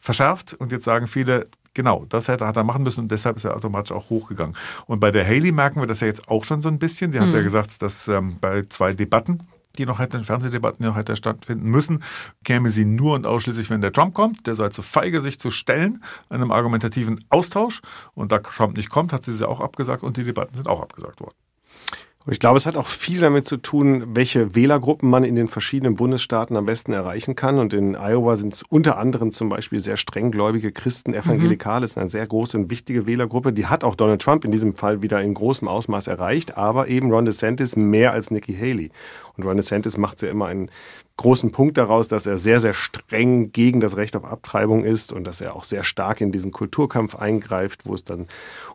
verschärft 0.01 0.55
und 0.55 0.73
jetzt 0.73 0.83
sagen 0.83 1.07
viele, 1.07 1.49
Genau, 1.75 2.05
das 2.09 2.29
hat 2.29 2.43
er 2.43 2.65
machen 2.65 2.83
müssen 2.83 3.01
und 3.01 3.11
deshalb 3.11 3.37
ist 3.37 3.45
er 3.45 3.57
automatisch 3.57 3.93
auch 3.93 4.11
hochgegangen. 4.11 4.55
Und 4.87 5.01
bei 5.01 5.11
der 5.11 5.27
Haley 5.27 5.53
merken 5.53 5.81
wir 5.81 5.87
das 5.87 6.01
ja 6.01 6.07
jetzt 6.07 6.29
auch 6.29 6.45
schon 6.45 6.61
so 6.61 6.69
ein 6.69 6.79
bisschen. 6.79 7.13
Sie 7.13 7.21
hat 7.21 7.29
mhm. 7.29 7.35
ja 7.35 7.43
gesagt, 7.43 7.81
dass 7.81 8.09
ähm, 8.09 8.37
bei 8.41 8.65
zwei 8.69 8.93
Debatten, 8.93 9.49
die 9.79 9.87
noch 9.87 9.99
hätten, 9.99 10.23
Fernsehdebatten, 10.23 10.83
die 10.83 10.89
noch 10.89 10.97
hätte 10.97 11.17
stattfinden 11.17 11.71
müssen, 11.71 12.03
käme 12.45 12.69
sie 12.71 12.85
nur 12.85 13.15
und 13.15 13.27
ausschließlich, 13.27 13.71
wenn 13.71 13.81
der 13.81 13.93
Trump 13.93 14.13
kommt. 14.13 14.47
Der 14.47 14.55
sei 14.55 14.69
zu 14.69 14.83
feige, 14.83 15.23
sich 15.23 15.41
zu 15.41 15.51
stellen, 15.51 16.05
einem 16.29 16.51
argumentativen 16.51 17.25
Austausch. 17.31 17.81
Und 18.15 18.33
da 18.33 18.39
Trump 18.41 18.77
nicht 18.77 18.91
kommt, 18.91 19.15
hat 19.15 19.25
sie 19.25 19.33
sie 19.33 19.49
auch 19.49 19.61
abgesagt 19.61 20.03
und 20.03 20.19
die 20.19 20.25
Debatten 20.25 20.55
sind 20.55 20.69
auch 20.69 20.83
abgesagt 20.83 21.21
worden. 21.23 21.37
Und 22.25 22.33
ich 22.33 22.39
glaube, 22.39 22.57
es 22.57 22.67
hat 22.67 22.77
auch 22.77 22.87
viel 22.87 23.21
damit 23.21 23.47
zu 23.47 23.57
tun, 23.57 24.15
welche 24.15 24.55
Wählergruppen 24.55 25.11
man 25.11 25.25
in 25.25 25.35
den 25.35 25.49
verschiedenen 25.49 25.97
Bundesstaaten 25.97 26.57
am 26.57 26.67
besten 26.67 26.93
erreichen 26.93 27.35
kann. 27.35 27.59
Und 27.59 27.75
in 27.75 27.97
Iowa 27.97 28.37
sind 28.37 28.55
es 28.55 28.63
unter 28.63 28.97
anderem 28.97 29.33
zum 29.33 29.49
Beispiel 29.49 29.81
sehr 29.81 29.97
strenggläubige 29.97 30.71
Christen, 30.71 31.15
Evangelikale, 31.15 31.85
ist 31.85 31.99
eine 31.99 32.09
sehr 32.09 32.25
große 32.25 32.57
und 32.57 32.71
wichtige 32.71 33.09
Wählergruppe. 33.09 33.53
Die 33.53 33.67
hat 33.67 33.83
auch 33.83 33.97
Donald 33.97 34.23
Trump 34.23 34.45
in 34.45 34.53
diesem 34.53 34.77
Fall 34.77 35.03
wieder 35.03 35.21
in 35.21 35.35
großem 35.35 35.67
Ausmaß 35.67 36.07
erreicht, 36.07 36.57
aber 36.57 36.87
eben 36.87 37.11
Ron 37.11 37.25
DeSantis 37.25 37.75
mehr 37.75 38.13
als 38.13 38.31
Nikki 38.31 38.55
Haley. 38.55 38.91
Und 39.37 39.45
Ron 39.45 39.57
DeSantis 39.57 39.97
macht 39.97 40.23
ja 40.23 40.29
immer 40.29 40.47
einen 40.47 40.71
großen 41.17 41.53
Punkt 41.53 41.77
daraus, 41.77 42.09
dass 42.09 42.27
er 42.27 42.39
sehr, 42.39 42.61
sehr 42.61 42.75
streng 42.75 43.53
gegen 43.53 43.81
das 43.81 43.97
Recht 43.97 44.17
auf 44.17 44.25
Abtreibung 44.25 44.85
ist 44.85 45.13
und 45.13 45.25
dass 45.25 45.41
er 45.41 45.55
auch 45.55 45.65
sehr 45.65 45.85
stark 45.85 46.21
in 46.21 46.33
diesen 46.33 46.53
Kulturkampf 46.53 47.17
eingreift, 47.17 47.81
wo 47.85 47.95
es 47.95 48.05
dann 48.05 48.27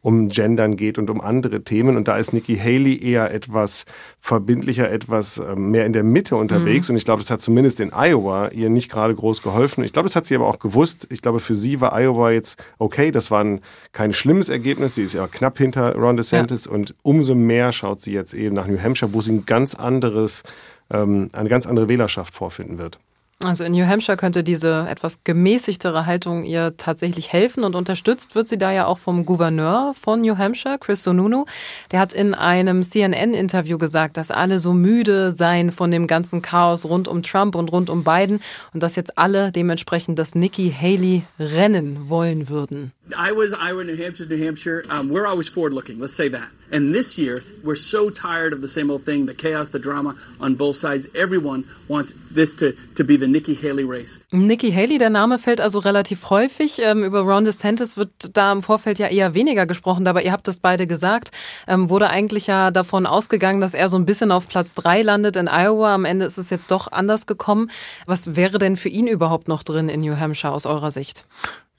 um 0.01 0.29
Gendern 0.29 0.75
geht 0.75 0.97
und 0.97 1.09
um 1.09 1.19
andere 1.19 1.63
Themen. 1.63 1.97
Und 1.97 2.07
da 2.07 2.17
ist 2.17 2.33
Nikki 2.33 2.55
Haley 2.55 3.03
eher 3.03 3.33
etwas 3.33 3.85
verbindlicher, 4.19 4.89
etwas 4.89 5.37
ähm, 5.37 5.71
mehr 5.71 5.85
in 5.85 5.93
der 5.93 6.03
Mitte 6.03 6.35
unterwegs. 6.35 6.87
Mhm. 6.87 6.93
Und 6.93 6.97
ich 6.97 7.05
glaube, 7.05 7.21
das 7.21 7.31
hat 7.31 7.41
zumindest 7.41 7.79
in 7.79 7.91
Iowa 7.91 8.49
ihr 8.49 8.69
nicht 8.69 8.89
gerade 8.89 9.15
groß 9.15 9.41
geholfen. 9.41 9.83
Ich 9.83 9.93
glaube, 9.93 10.07
das 10.07 10.15
hat 10.15 10.25
sie 10.25 10.35
aber 10.35 10.47
auch 10.47 10.59
gewusst. 10.59 11.07
Ich 11.09 11.21
glaube, 11.21 11.39
für 11.39 11.55
sie 11.55 11.81
war 11.81 11.93
Iowa 11.93 12.31
jetzt 12.31 12.63
okay. 12.77 13.11
Das 13.11 13.31
war 13.31 13.43
ein, 13.43 13.61
kein 13.91 14.13
schlimmes 14.13 14.49
Ergebnis. 14.49 14.95
Sie 14.95 15.03
ist 15.03 15.13
ja 15.13 15.27
knapp 15.27 15.57
hinter 15.57 15.95
Ron 15.95 16.17
DeSantis. 16.17 16.65
Ja. 16.65 16.71
Und 16.71 16.95
umso 17.01 17.35
mehr 17.35 17.71
schaut 17.71 18.01
sie 18.01 18.13
jetzt 18.13 18.33
eben 18.33 18.55
nach 18.55 18.67
New 18.67 18.79
Hampshire, 18.79 19.13
wo 19.13 19.21
sie 19.21 19.33
ein 19.33 19.45
ganz 19.45 19.73
anderes 19.75 20.43
ähm, 20.91 21.29
eine 21.33 21.49
ganz 21.49 21.65
andere 21.65 21.89
Wählerschaft 21.89 22.33
vorfinden 22.33 22.77
wird. 22.77 22.99
Also 23.39 23.63
in 23.63 23.73
New 23.73 23.85
Hampshire 23.85 24.17
könnte 24.17 24.43
diese 24.43 24.87
etwas 24.89 25.23
gemäßigtere 25.23 26.07
Haltung 26.07 26.43
ihr 26.43 26.75
tatsächlich 26.75 27.31
helfen 27.31 27.63
und 27.63 27.75
unterstützt 27.75 28.33
wird 28.33 28.47
sie 28.47 28.57
da 28.57 28.71
ja 28.71 28.87
auch 28.87 28.97
vom 28.97 29.27
Gouverneur 29.27 29.93
von 29.99 30.21
New 30.21 30.39
Hampshire, 30.39 30.79
Chris 30.79 31.03
Sununu. 31.03 31.45
Der 31.91 31.99
hat 31.99 32.13
in 32.13 32.33
einem 32.33 32.81
CNN-Interview 32.81 33.77
gesagt, 33.77 34.17
dass 34.17 34.31
alle 34.31 34.57
so 34.59 34.73
müde 34.73 35.31
seien 35.31 35.71
von 35.71 35.91
dem 35.91 36.07
ganzen 36.07 36.41
Chaos 36.41 36.85
rund 36.85 37.07
um 37.07 37.21
Trump 37.21 37.53
und 37.53 37.71
rund 37.71 37.91
um 37.91 38.03
Biden 38.03 38.39
und 38.73 38.81
dass 38.81 38.95
jetzt 38.95 39.19
alle 39.19 39.51
dementsprechend 39.51 40.17
das 40.17 40.33
Nikki 40.33 40.75
Haley 40.75 41.21
Rennen 41.39 42.09
wollen 42.09 42.49
würden. 42.49 42.91
Iowa's 43.15 43.53
Iowa, 43.53 43.83
New 43.83 43.95
Hampshire's 43.95 44.29
New 44.29 44.37
Hampshire. 44.37 44.83
Um, 44.89 45.09
we're 45.09 45.27
always 45.27 45.47
forward 45.47 45.73
looking, 45.73 45.99
let's 45.99 46.15
say 46.15 46.27
that. 46.29 46.49
And 46.69 46.93
this 46.93 47.17
year, 47.17 47.43
we're 47.63 47.75
so 47.75 48.09
tired 48.09 48.51
of 48.51 48.61
the 48.61 48.67
same 48.67 48.91
old 48.91 49.05
thing, 49.05 49.25
the 49.25 49.33
chaos, 49.33 49.69
the 49.69 49.79
drama 49.79 50.15
on 50.41 50.55
both 50.55 50.75
sides. 50.75 51.07
Everyone 51.15 51.63
wants 51.87 52.13
this 52.29 52.55
to, 52.55 52.73
to 52.95 53.05
be 53.05 53.15
the 53.15 53.27
Nikki 53.27 53.53
Haley 53.53 53.85
race. 53.85 54.19
Nikki 54.31 54.71
Haley, 54.71 54.97
der 54.97 55.09
Name 55.09 55.39
fällt 55.39 55.61
also 55.61 55.79
relativ 55.79 56.29
häufig. 56.29 56.79
Ähm, 56.79 57.05
über 57.05 57.21
Ron 57.21 57.45
DeSantis 57.45 57.95
wird 57.95 58.09
da 58.33 58.51
im 58.51 58.63
Vorfeld 58.63 58.99
ja 58.99 59.07
eher 59.07 59.33
weniger 59.33 59.65
gesprochen, 59.65 60.05
aber 60.07 60.23
ihr 60.23 60.33
habt 60.33 60.47
das 60.47 60.59
beide 60.59 60.87
gesagt. 60.87 61.31
Ähm, 61.67 61.89
wurde 61.89 62.09
eigentlich 62.09 62.47
ja 62.47 62.71
davon 62.71 63.05
ausgegangen, 63.05 63.61
dass 63.61 63.73
er 63.73 63.87
so 63.87 63.97
ein 63.97 64.05
bisschen 64.05 64.31
auf 64.31 64.49
Platz 64.49 64.73
drei 64.73 65.01
landet 65.01 65.37
in 65.37 65.47
Iowa. 65.47 65.95
Am 65.95 66.03
Ende 66.03 66.25
ist 66.25 66.37
es 66.37 66.49
jetzt 66.49 66.71
doch 66.71 66.91
anders 66.91 67.27
gekommen. 67.27 67.71
Was 68.05 68.35
wäre 68.35 68.57
denn 68.57 68.75
für 68.75 68.89
ihn 68.89 69.07
überhaupt 69.07 69.47
noch 69.47 69.63
drin 69.63 69.87
in 69.87 70.01
New 70.01 70.17
Hampshire 70.17 70.51
aus 70.51 70.65
eurer 70.65 70.91
Sicht? 70.91 71.25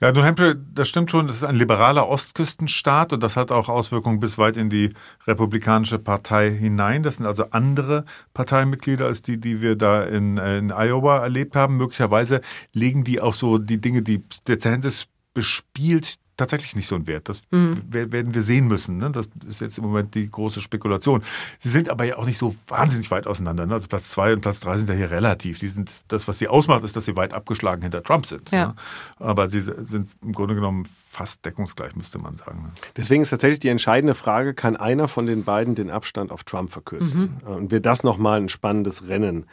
Ja, 0.01 0.13
New 0.13 0.23
Hampshire, 0.23 0.55
das 0.55 0.89
stimmt 0.89 1.11
schon, 1.11 1.29
es 1.29 1.39
ist 1.39 1.45
ein 1.45 1.57
liberaler 1.57 2.09
Ostküstenstaat 2.09 3.13
und 3.13 3.21
das 3.21 3.37
hat 3.37 3.51
auch 3.51 3.69
Auswirkungen 3.69 4.21
bis 4.21 4.39
weit 4.39 4.57
in 4.57 4.71
die 4.71 4.91
Republikanische 5.27 5.99
Partei 5.99 6.53
hinein. 6.53 7.03
Das 7.03 7.17
sind 7.17 7.27
also 7.27 7.51
andere 7.51 8.05
Parteimitglieder 8.33 9.07
als 9.07 9.23
die, 9.23 9.41
die 9.41 9.61
wir 9.61 9.75
da 9.75 10.05
in, 10.05 10.39
äh, 10.39 10.59
in 10.59 10.71
Iowa 10.71 11.19
erlebt 11.19 11.57
haben. 11.57 11.77
Möglicherweise 11.79 12.43
legen 12.73 13.03
die 13.03 13.21
auf 13.21 13.35
so 13.35 13.59
die 13.59 13.81
Dinge, 13.81 14.03
die 14.03 14.23
DeSantis 14.47 15.09
bespielt, 15.35 16.21
tatsächlich 16.39 16.75
nicht 16.75 16.89
so 16.89 16.95
ein 16.95 17.07
Wert. 17.07 17.29
Das 17.29 17.43
mhm. 17.51 17.83
werden 17.91 18.33
wir 18.33 18.43
sehen 18.43 18.67
müssen. 18.69 18.97
Ne? 18.97 19.11
Das 19.11 19.29
ist 19.47 19.61
jetzt 19.61 19.77
im 19.77 19.85
Moment 19.85 20.15
die 20.15 20.31
große 20.31 20.63
Spekulation. 20.63 21.23
Sie 21.59 21.69
sind 21.69 21.91
aber 21.91 22.05
ja 22.05 22.17
auch 22.17 22.25
nicht 22.25 22.39
so 22.39 22.55
wahnsinnig 22.69 23.11
weit 23.11 23.27
auseinander. 23.27 23.67
Ne? 23.67 23.75
Also 23.75 23.89
Platz 23.89 24.11
zwei 24.11 24.33
und 24.33 24.41
Platz 24.41 24.61
drei 24.61 24.79
sind 24.79 24.89
ja 24.89 24.95
hier 24.95 25.11
relativ. 25.11 25.59
Die 25.59 25.69
sind, 25.69 25.91
das, 26.09 26.27
was 26.29 26.39
sie 26.39 26.49
ausmacht, 26.49 26.85
ist, 26.85 26.97
dass 26.97 27.05
sie 27.05 27.17
weit 27.17 27.35
abgeschlagen 27.35 27.83
hinter 27.83 28.03
Trump 28.03 28.25
sind. 28.25 28.51
Ja. 28.51 28.69
Ne? 28.69 28.75
Aber 29.19 29.51
sie 29.51 29.61
sind 29.61 30.09
im 30.23 30.33
Grunde 30.33 30.55
genommen 30.55 30.87
fast 31.11 31.45
deckungsgleich, 31.45 31.97
müsste 31.97 32.19
man 32.19 32.37
sagen. 32.37 32.63
Ne? 32.63 32.73
Deswegen 32.97 33.23
ist 33.23 33.31
tatsächlich 33.31 33.59
die 33.59 33.69
entscheidende 33.69 34.15
Frage, 34.15 34.55
kann 34.55 34.77
einer 34.77 35.09
von 35.09 35.27
den 35.27 35.45
beiden 35.45 35.75
den 35.75 35.91
Abstand 35.91 36.31
auf 36.31 36.45
Trump 36.45 36.71
verkürzen? 36.71 37.41
Mhm. 37.45 37.53
Und 37.53 37.71
wird 37.71 37.85
das 37.85 38.05
nochmal 38.05 38.41
ein 38.41 38.49
spannendes 38.49 39.09
Rennen? 39.09 39.47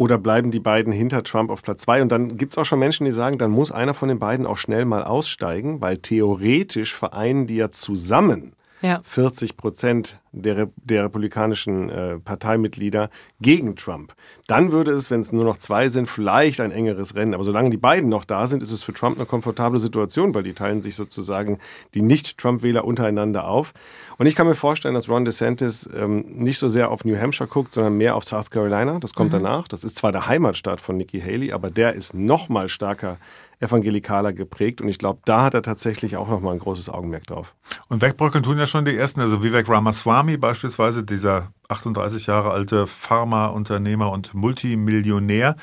Oder 0.00 0.16
bleiben 0.16 0.50
die 0.50 0.60
beiden 0.60 0.94
hinter 0.94 1.22
Trump 1.24 1.50
auf 1.50 1.60
Platz 1.60 1.82
zwei? 1.82 2.00
Und 2.00 2.10
dann 2.10 2.38
gibt 2.38 2.54
es 2.54 2.58
auch 2.58 2.64
schon 2.64 2.78
Menschen, 2.78 3.04
die 3.04 3.12
sagen, 3.12 3.36
dann 3.36 3.50
muss 3.50 3.70
einer 3.70 3.92
von 3.92 4.08
den 4.08 4.18
beiden 4.18 4.46
auch 4.46 4.56
schnell 4.56 4.86
mal 4.86 5.04
aussteigen, 5.04 5.82
weil 5.82 5.98
theoretisch 5.98 6.94
vereinen 6.94 7.46
die 7.46 7.56
ja 7.56 7.70
zusammen 7.70 8.54
ja. 8.82 9.00
40 9.04 9.56
Prozent 9.56 10.18
der, 10.32 10.68
der 10.76 11.04
republikanischen 11.04 11.90
äh, 11.90 12.18
Parteimitglieder 12.18 13.10
gegen 13.40 13.76
Trump. 13.76 14.14
Dann 14.46 14.72
würde 14.72 14.92
es, 14.92 15.10
wenn 15.10 15.20
es 15.20 15.32
nur 15.32 15.44
noch 15.44 15.58
zwei 15.58 15.88
sind, 15.88 16.08
vielleicht 16.08 16.60
ein 16.60 16.70
engeres 16.70 17.14
Rennen. 17.14 17.34
Aber 17.34 17.44
solange 17.44 17.70
die 17.70 17.76
beiden 17.76 18.08
noch 18.08 18.24
da 18.24 18.46
sind, 18.46 18.62
ist 18.62 18.72
es 18.72 18.82
für 18.82 18.92
Trump 18.92 19.16
eine 19.16 19.26
komfortable 19.26 19.80
Situation, 19.80 20.34
weil 20.34 20.44
die 20.44 20.54
teilen 20.54 20.82
sich 20.82 20.94
sozusagen 20.94 21.58
die 21.94 22.02
Nicht-Trump-Wähler 22.02 22.84
untereinander 22.84 23.46
auf. 23.46 23.72
Und 24.18 24.26
ich 24.26 24.36
kann 24.36 24.46
mir 24.46 24.54
vorstellen, 24.54 24.94
dass 24.94 25.08
Ron 25.08 25.24
DeSantis 25.24 25.88
ähm, 25.94 26.24
nicht 26.28 26.58
so 26.58 26.68
sehr 26.68 26.90
auf 26.90 27.04
New 27.04 27.18
Hampshire 27.18 27.48
guckt, 27.48 27.74
sondern 27.74 27.96
mehr 27.96 28.16
auf 28.16 28.24
South 28.24 28.50
Carolina. 28.50 28.98
Das 28.98 29.14
kommt 29.14 29.30
mhm. 29.32 29.42
danach. 29.42 29.68
Das 29.68 29.84
ist 29.84 29.96
zwar 29.96 30.12
der 30.12 30.26
Heimatstaat 30.26 30.80
von 30.80 30.96
Nikki 30.96 31.20
Haley, 31.20 31.52
aber 31.52 31.70
der 31.70 31.94
ist 31.94 32.14
noch 32.14 32.48
mal 32.48 32.68
stärker 32.68 33.18
evangelikaler 33.60 34.32
geprägt. 34.32 34.80
Und 34.80 34.88
ich 34.88 34.98
glaube, 34.98 35.20
da 35.24 35.42
hat 35.42 35.54
er 35.54 35.62
tatsächlich 35.62 36.16
auch 36.16 36.28
nochmal 36.28 36.54
ein 36.54 36.58
großes 36.58 36.88
Augenmerk 36.88 37.26
drauf. 37.26 37.54
Und 37.88 38.02
wegbröckeln 38.02 38.42
tun 38.42 38.58
ja 38.58 38.66
schon 38.66 38.84
die 38.84 38.96
ersten. 38.96 39.20
Also 39.20 39.42
Vivek 39.42 39.68
Ramaswamy 39.68 40.36
beispielsweise, 40.38 41.04
dieser 41.04 41.52
38 41.68 42.26
Jahre 42.26 42.50
alte 42.50 42.86
Pharmaunternehmer 42.86 44.10
und 44.10 44.34
Multimillionär, 44.34 45.56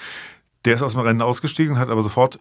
der 0.65 0.75
ist 0.75 0.81
aus 0.81 0.93
dem 0.93 1.01
Rennen 1.01 1.21
ausgestiegen, 1.21 1.79
hat 1.79 1.89
aber 1.89 2.01
sofort 2.01 2.39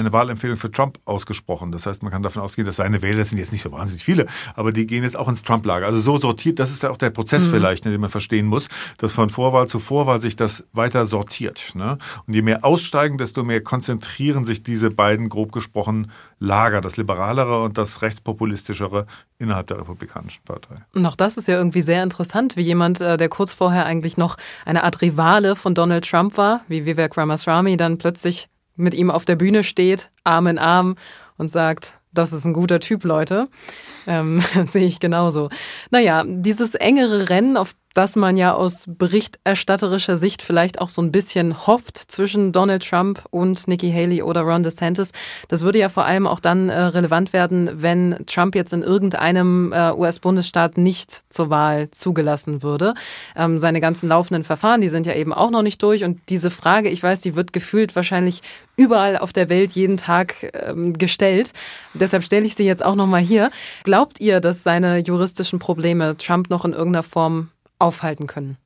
eine 0.00 0.12
Wahlempfehlung 0.12 0.56
für 0.56 0.70
Trump 0.70 0.98
ausgesprochen. 1.04 1.70
Das 1.72 1.86
heißt, 1.86 2.02
man 2.02 2.10
kann 2.10 2.22
davon 2.22 2.42
ausgehen, 2.42 2.66
dass 2.66 2.76
seine 2.76 3.02
Wähler, 3.02 3.18
das 3.18 3.30
sind 3.30 3.38
jetzt 3.38 3.52
nicht 3.52 3.62
so 3.62 3.70
wahnsinnig 3.72 4.04
viele, 4.04 4.26
aber 4.54 4.72
die 4.72 4.86
gehen 4.86 5.04
jetzt 5.04 5.16
auch 5.16 5.28
ins 5.28 5.42
Trump-Lager. 5.42 5.86
Also 5.86 6.00
so 6.00 6.18
sortiert, 6.18 6.58
das 6.58 6.70
ist 6.70 6.82
ja 6.82 6.90
auch 6.90 6.96
der 6.96 7.10
Prozess 7.10 7.46
mhm. 7.46 7.50
vielleicht, 7.50 7.84
ne, 7.84 7.92
den 7.92 8.00
man 8.00 8.10
verstehen 8.10 8.46
muss, 8.46 8.68
dass 8.98 9.12
von 9.12 9.30
Vorwahl 9.30 9.68
zu 9.68 9.78
Vorwahl 9.78 10.20
sich 10.20 10.36
das 10.36 10.64
weiter 10.72 11.06
sortiert. 11.06 11.72
Ne? 11.74 11.98
Und 12.26 12.34
je 12.34 12.42
mehr 12.42 12.64
aussteigen, 12.64 13.18
desto 13.18 13.44
mehr 13.44 13.62
konzentrieren 13.62 14.44
sich 14.44 14.62
diese 14.62 14.90
beiden, 14.90 15.28
grob 15.28 15.52
gesprochen, 15.52 16.10
Lager, 16.38 16.80
das 16.80 16.96
liberalere 16.96 17.62
und 17.62 17.76
das 17.76 18.00
rechtspopulistischere 18.00 19.06
innerhalb 19.38 19.66
der 19.66 19.78
Republikanischen 19.78 20.42
Partei. 20.44 20.76
Und 20.94 21.04
auch 21.04 21.16
das 21.16 21.36
ist 21.36 21.48
ja 21.48 21.56
irgendwie 21.56 21.82
sehr 21.82 22.02
interessant, 22.02 22.56
wie 22.56 22.62
jemand, 22.62 23.00
äh, 23.00 23.18
der 23.18 23.28
kurz 23.28 23.52
vorher 23.52 23.84
eigentlich 23.84 24.16
noch 24.16 24.36
eine 24.64 24.82
Art 24.84 25.02
Rivale 25.02 25.54
von 25.54 25.74
Donald 25.74 26.08
Trump 26.08 26.38
war, 26.38 26.62
wie 26.68 26.86
Vivek 26.86 27.16
Ramaswamy, 27.16 27.76
dann 27.76 27.98
plötzlich 27.98 28.48
mit 28.80 28.94
ihm 28.94 29.10
auf 29.10 29.24
der 29.24 29.36
Bühne 29.36 29.64
steht, 29.64 30.10
Arm 30.24 30.46
in 30.46 30.58
Arm 30.58 30.96
und 31.36 31.50
sagt, 31.50 32.00
das 32.12 32.32
ist 32.32 32.44
ein 32.44 32.54
guter 32.54 32.80
Typ, 32.80 33.04
Leute. 33.04 33.48
Ähm, 34.06 34.42
sehe 34.66 34.86
ich 34.86 35.00
genauso. 35.00 35.48
Naja, 35.90 36.24
dieses 36.26 36.74
engere 36.74 37.28
Rennen, 37.28 37.56
auf 37.56 37.74
das 37.94 38.14
man 38.14 38.36
ja 38.36 38.54
aus 38.54 38.84
berichterstatterischer 38.86 40.16
Sicht 40.16 40.42
vielleicht 40.42 40.80
auch 40.80 40.88
so 40.88 41.02
ein 41.02 41.10
bisschen 41.10 41.66
hofft 41.66 41.96
zwischen 41.96 42.52
Donald 42.52 42.88
Trump 42.88 43.24
und 43.30 43.66
Nikki 43.66 43.90
Haley 43.90 44.22
oder 44.22 44.42
Ron 44.42 44.62
DeSantis. 44.62 45.12
Das 45.48 45.62
würde 45.62 45.80
ja 45.80 45.88
vor 45.88 46.04
allem 46.04 46.26
auch 46.26 46.40
dann 46.40 46.68
äh, 46.68 46.80
relevant 46.80 47.32
werden, 47.32 47.82
wenn 47.82 48.24
Trump 48.26 48.54
jetzt 48.54 48.72
in 48.72 48.82
irgendeinem 48.82 49.72
äh, 49.72 49.92
US-Bundesstaat 49.92 50.78
nicht 50.78 51.22
zur 51.28 51.50
Wahl 51.50 51.90
zugelassen 51.90 52.62
würde. 52.62 52.94
Ähm, 53.36 53.58
seine 53.58 53.80
ganzen 53.80 54.08
laufenden 54.08 54.44
Verfahren, 54.44 54.80
die 54.80 54.88
sind 54.88 55.06
ja 55.06 55.14
eben 55.14 55.32
auch 55.32 55.50
noch 55.50 55.62
nicht 55.62 55.82
durch. 55.82 56.04
Und 56.04 56.20
diese 56.28 56.50
Frage, 56.50 56.90
ich 56.90 57.02
weiß, 57.02 57.20
die 57.20 57.34
wird 57.34 57.52
gefühlt 57.52 57.96
wahrscheinlich 57.96 58.42
überall 58.76 59.18
auf 59.18 59.32
der 59.32 59.48
Welt 59.48 59.72
jeden 59.72 59.96
Tag 59.96 60.50
ähm, 60.54 60.96
gestellt. 60.96 61.52
Deshalb 61.92 62.22
stelle 62.22 62.46
ich 62.46 62.54
sie 62.54 62.64
jetzt 62.64 62.84
auch 62.84 62.94
nochmal 62.94 63.20
hier. 63.20 63.50
Glaubt 63.82 64.20
ihr, 64.20 64.40
dass 64.40 64.62
seine 64.62 64.98
juristischen 64.98 65.58
Probleme 65.58 66.16
Trump 66.16 66.50
noch 66.50 66.64
in 66.64 66.72
irgendeiner 66.72 67.02
Form 67.02 67.48
aufhalten 67.80 68.26
können? 68.26 68.56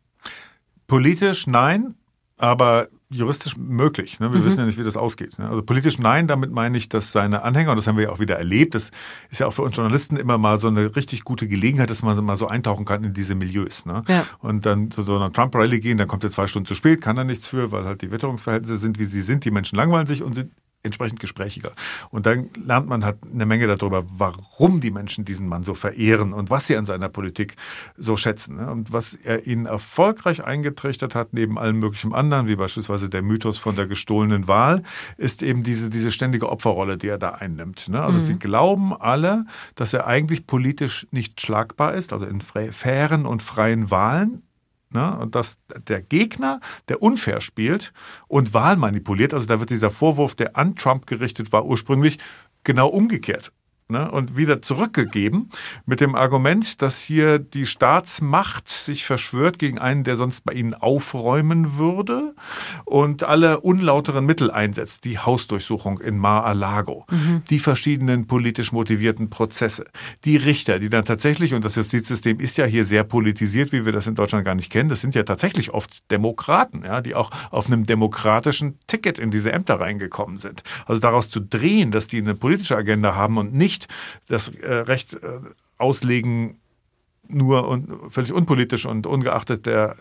Politisch 0.87 1.47
nein, 1.47 1.95
aber 2.37 2.89
juristisch 3.11 3.57
möglich. 3.57 4.19
Ne? 4.19 4.33
Wir 4.33 4.41
mhm. 4.41 4.45
wissen 4.45 4.59
ja 4.59 4.67
nicht, 4.67 4.79
wie 4.79 4.83
das 4.83 4.97
ausgeht. 4.97 5.39
Ne? 5.39 5.49
Also 5.49 5.63
politisch 5.63 5.99
nein, 5.99 6.27
damit 6.27 6.51
meine 6.51 6.77
ich, 6.77 6.89
dass 6.89 7.13
seine 7.13 7.43
Anhänger, 7.43 7.71
und 7.71 7.77
das 7.77 7.87
haben 7.87 7.97
wir 7.97 8.05
ja 8.05 8.11
auch 8.11 8.19
wieder 8.19 8.37
erlebt, 8.37 8.75
das 8.75 8.91
ist 9.31 9.39
ja 9.39 9.47
auch 9.47 9.53
für 9.53 9.63
uns 9.63 9.77
Journalisten 9.77 10.17
immer 10.17 10.37
mal 10.37 10.59
so 10.59 10.67
eine 10.67 10.97
richtig 10.97 11.23
gute 11.23 11.47
Gelegenheit, 11.47 11.91
dass 11.91 12.03
man 12.03 12.23
mal 12.25 12.37
so 12.37 12.49
eintauchen 12.49 12.85
kann 12.85 13.05
in 13.05 13.15
diese 13.15 13.37
Milieus. 13.37 13.87
Ne? 13.87 14.03
Ja. 14.09 14.27
Und 14.41 14.67
dann 14.67 14.91
zu 14.91 15.05
so 15.05 15.15
einer 15.17 15.33
Trump-Rally 15.33 15.81
gehen, 15.81 15.97
dann 15.97 16.09
kommt 16.09 16.25
er 16.25 16.31
zwei 16.31 16.49
Stunden 16.49 16.67
zu 16.67 16.75
spät, 16.75 17.01
kann 17.01 17.17
er 17.17 17.25
nichts 17.25 17.47
für, 17.47 17.71
weil 17.71 17.85
halt 17.85 18.03
die 18.03 18.11
Witterungsverhältnisse 18.11 18.79
sind, 18.79 18.99
wie 18.99 19.05
sie 19.05 19.23
sind. 19.23 19.45
Die 19.45 19.53
Menschen 19.53 19.77
langweilen 19.77 20.09
sich 20.09 20.23
und 20.23 20.35
sind 20.35 20.51
entsprechend 20.85 21.19
gesprächiger. 21.19 21.73
Und 22.11 22.27
dann 22.27 22.51
lernt 22.65 22.89
man 22.89 23.05
halt 23.05 23.17
eine 23.33 23.47
Menge 23.47 23.67
darüber, 23.67 24.05
warum 24.17 24.81
die 24.81 24.91
Menschen 24.91 25.25
diesen 25.25 25.49
Mann 25.49 25.65
so 25.65 25.75
verehren 25.75 26.33
und 26.33 26.51
was 26.51 26.67
sie 26.67 26.77
an 26.77 26.87
seiner 26.87 27.09
Politik 27.09 27.57
so 27.97 28.17
schätzen. 28.17 28.57
Ne? 28.57 28.71
Und 28.71 28.93
was 28.93 29.15
er 29.15 29.47
ihnen 29.47 29.67
erfolgreich 29.67 30.45
eingetrichtert 30.45 31.15
hat, 31.15 31.33
neben 31.33 31.59
allem 31.59 31.79
möglichen 31.79 32.15
anderen, 32.15 32.49
wie 32.49 32.57
beispielsweise 32.57 33.09
der 33.09 33.23
Mythos 33.23 33.59
von 33.59 33.77
der 33.77 33.87
gestohlenen 33.87 34.47
Wahl, 34.47 34.83
ist 35.17 35.43
eben 35.43 35.63
diese, 35.63 35.89
diese 35.89 36.13
ständige 36.13 36.51
Opferrolle, 36.51 36.99
die 36.99 37.09
er 37.09 37.19
da 37.19 37.31
einnimmt. 37.31 37.89
Ne? 37.89 38.03
Also 38.03 38.19
mhm. 38.19 38.25
sie 38.25 38.39
glauben 38.39 38.95
alle, 38.95 39.47
dass 39.75 39.95
er 39.95 40.07
eigentlich 40.07 40.47
politisch 40.47 41.07
nicht 41.11 41.41
schlagbar 41.41 41.95
ist, 41.95 42.13
also 42.13 42.27
in 42.27 42.43
fairen 42.43 43.25
und 43.25 43.43
freien 43.43 43.91
Wahlen 43.91 44.43
Ne? 44.91 45.19
Und 45.19 45.35
dass 45.35 45.59
der 45.89 46.03
Gegner, 46.03 46.61
der 46.89 47.03
unfair 47.03 47.41
spielt 47.41 47.93
und 48.29 48.55
Wahl 48.55 48.77
manipuliert, 48.77 49.35
also 49.35 49.47
da 49.47 49.61
wird 49.61 49.71
dieser 49.71 49.91
Vorwurf, 49.91 50.35
der 50.35 50.57
an 50.57 50.77
Trump 50.77 51.07
gerichtet 51.07 51.53
war, 51.53 51.65
ursprünglich 51.65 52.19
genau 52.63 52.89
umgekehrt 52.89 53.53
ne, 53.89 54.11
und 54.11 54.37
wieder 54.37 54.63
zurückgegeben 54.63 55.51
mit 55.87 56.01
dem 56.01 56.15
Argument, 56.15 56.81
dass 56.81 57.03
hier 57.03 57.39
die 57.39 57.67
Staatsmacht 57.67 58.69
sich 58.69 59.05
verschwört 59.05 59.59
gegen 59.59 59.79
einen, 59.79 60.05
der 60.05 60.17
sonst 60.17 60.45
bei 60.45 60.55
ihnen 60.55 60.75
aufräumen 60.75 61.77
würde 61.77 62.35
und 62.85 63.25
alle 63.25 63.61
unlauteren 63.61 64.25
Mittel 64.25 64.51
einsetzt. 64.51 65.05
Die 65.05 65.19
Hausdurchsuchung 65.19 66.01
in 66.01 66.17
Mar-a-Lago, 66.19 67.07
mhm. 67.11 67.43
die 67.51 67.59
verschiedenen 67.59 68.27
politisch 68.27 68.73
motivierten 68.73 69.31
Prozesse, 69.31 69.85
die 70.25 70.37
Richter, 70.37 70.79
die 70.79 70.89
dann 70.89 71.05
tatsächlich, 71.05 71.55
und 71.55 71.65
das 71.65 71.77
Justizsystem 71.77 72.41
ist 72.41 72.57
ja 72.57 72.65
hier 72.65 72.85
sehr 72.85 73.05
politisiert, 73.05 73.73
wie 73.73 73.85
wir 73.85 73.93
das 73.93 74.07
in 74.07 74.15
Deutschland 74.15 74.45
gar 74.45 74.55
nicht 74.55 74.71
kennen, 74.71 74.89
das 74.89 75.01
sind 75.01 75.15
ja 75.15 75.23
tatsächlich 75.25 75.73
oft 75.73 76.11
Demokraten, 76.11 76.85
ja, 76.85 77.01
die 77.01 77.15
auch 77.15 77.31
auf 77.51 77.67
einem 77.67 77.85
demokratischen 77.85 78.79
Ticket 78.87 79.19
in 79.19 79.31
diese 79.31 79.53
Ämter 79.53 79.79
reingekommen 79.81 80.39
sind. 80.39 80.63
Also 80.87 81.01
daraus 81.01 81.29
zu 81.29 81.41
drehen, 81.41 81.91
dass 81.91 82.07
die 82.07 82.19
eine 82.19 82.35
politische 82.35 82.77
Agenda 82.77 83.15
haben 83.15 83.37
und 83.37 83.55
nicht 83.55 83.74
nicht 83.75 83.89
das 84.29 84.49
äh, 84.49 84.73
Recht 84.73 85.15
äh, 85.15 85.41
auslegen, 85.79 86.61
nur 87.27 87.69
und 87.69 88.13
völlig 88.13 88.33
unpolitisch 88.33 88.85
und 88.85 89.07
ungeachtet 89.07 89.65
der 89.65 89.97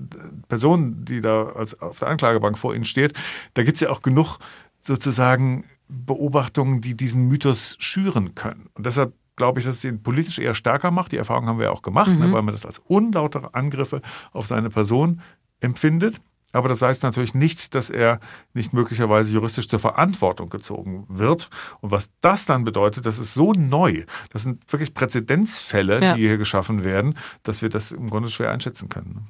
Person, 0.50 1.06
die 1.06 1.22
da 1.22 1.44
als 1.54 1.80
auf 1.82 2.00
der 2.00 2.10
Anklagebank 2.10 2.58
vor 2.58 2.76
Ihnen 2.76 2.84
steht, 2.84 3.14
da 3.54 3.64
gibt 3.64 3.78
es 3.78 3.82
ja 3.82 3.90
auch 3.90 4.02
genug 4.02 4.40
sozusagen 4.82 5.64
Beobachtungen, 5.88 6.82
die 6.82 6.96
diesen 6.96 7.28
Mythos 7.28 7.78
schüren 7.80 8.36
können. 8.36 8.70
Und 8.74 8.86
deshalb 8.86 9.14
glaube 9.36 9.60
ich, 9.60 9.66
dass 9.66 9.76
es 9.76 9.86
ihn 9.86 10.04
politisch 10.04 10.40
eher 10.40 10.54
stärker 10.54 10.92
macht. 10.92 11.14
Die 11.14 11.18
Erfahrung 11.18 11.48
haben 11.48 11.60
wir 11.60 11.66
ja 11.66 11.72
auch 11.72 11.82
gemacht, 11.82 12.10
ne, 12.10 12.16
mhm. 12.16 12.26
ne, 12.26 12.32
weil 12.34 12.42
man 12.42 12.54
das 12.54 12.66
als 12.66 12.80
unlautere 12.80 13.54
Angriffe 13.54 14.02
auf 14.34 14.46
seine 14.46 14.70
Person 14.70 15.22
empfindet. 15.62 16.20
Aber 16.54 16.70
das 16.70 16.82
heißt 16.82 17.04
natürlich 17.04 17.34
nicht, 17.34 17.76
dass 17.76 17.90
er 17.90 18.20
nicht 18.54 18.74
möglicherweise 18.74 19.34
juristisch 19.34 19.68
zur 19.68 19.80
Verantwortung 19.80 20.50
gezogen 20.50 21.06
wird. 21.10 21.50
Und 21.82 21.92
was 21.92 22.12
das 22.22 22.46
dann 22.46 22.64
bedeutet, 22.64 23.06
das 23.06 23.20
ist 23.20 23.34
so 23.34 23.52
neu. 23.54 24.04
Das 24.32 24.44
sind 24.44 24.72
wirklich 24.72 24.94
Präzedenzfälle, 24.94 26.02
ja. 26.02 26.14
die 26.14 26.22
hier 26.22 26.38
geschaffen 26.38 26.84
werden, 26.84 27.18
dass 27.42 27.62
wir 27.62 27.70
das 27.70 27.92
im 27.92 28.10
Grunde 28.10 28.30
schwer 28.30 28.52
einschätzen 28.52 28.88
können. 28.88 29.28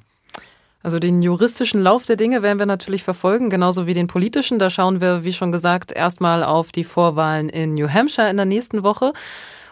Also 0.82 0.98
den 0.98 1.22
juristischen 1.22 1.80
Lauf 1.80 2.04
der 2.04 2.16
Dinge 2.16 2.42
werden 2.42 2.58
wir 2.58 2.66
natürlich 2.66 3.02
verfolgen, 3.02 3.48
genauso 3.48 3.86
wie 3.86 3.94
den 3.94 4.06
politischen. 4.06 4.58
Da 4.58 4.68
schauen 4.68 5.00
wir, 5.00 5.24
wie 5.24 5.32
schon 5.32 5.50
gesagt, 5.50 5.92
erstmal 5.92 6.44
auf 6.44 6.72
die 6.72 6.84
Vorwahlen 6.84 7.48
in 7.48 7.72
New 7.72 7.88
Hampshire 7.88 8.28
in 8.28 8.36
der 8.36 8.44
nächsten 8.44 8.82
Woche. 8.82 9.14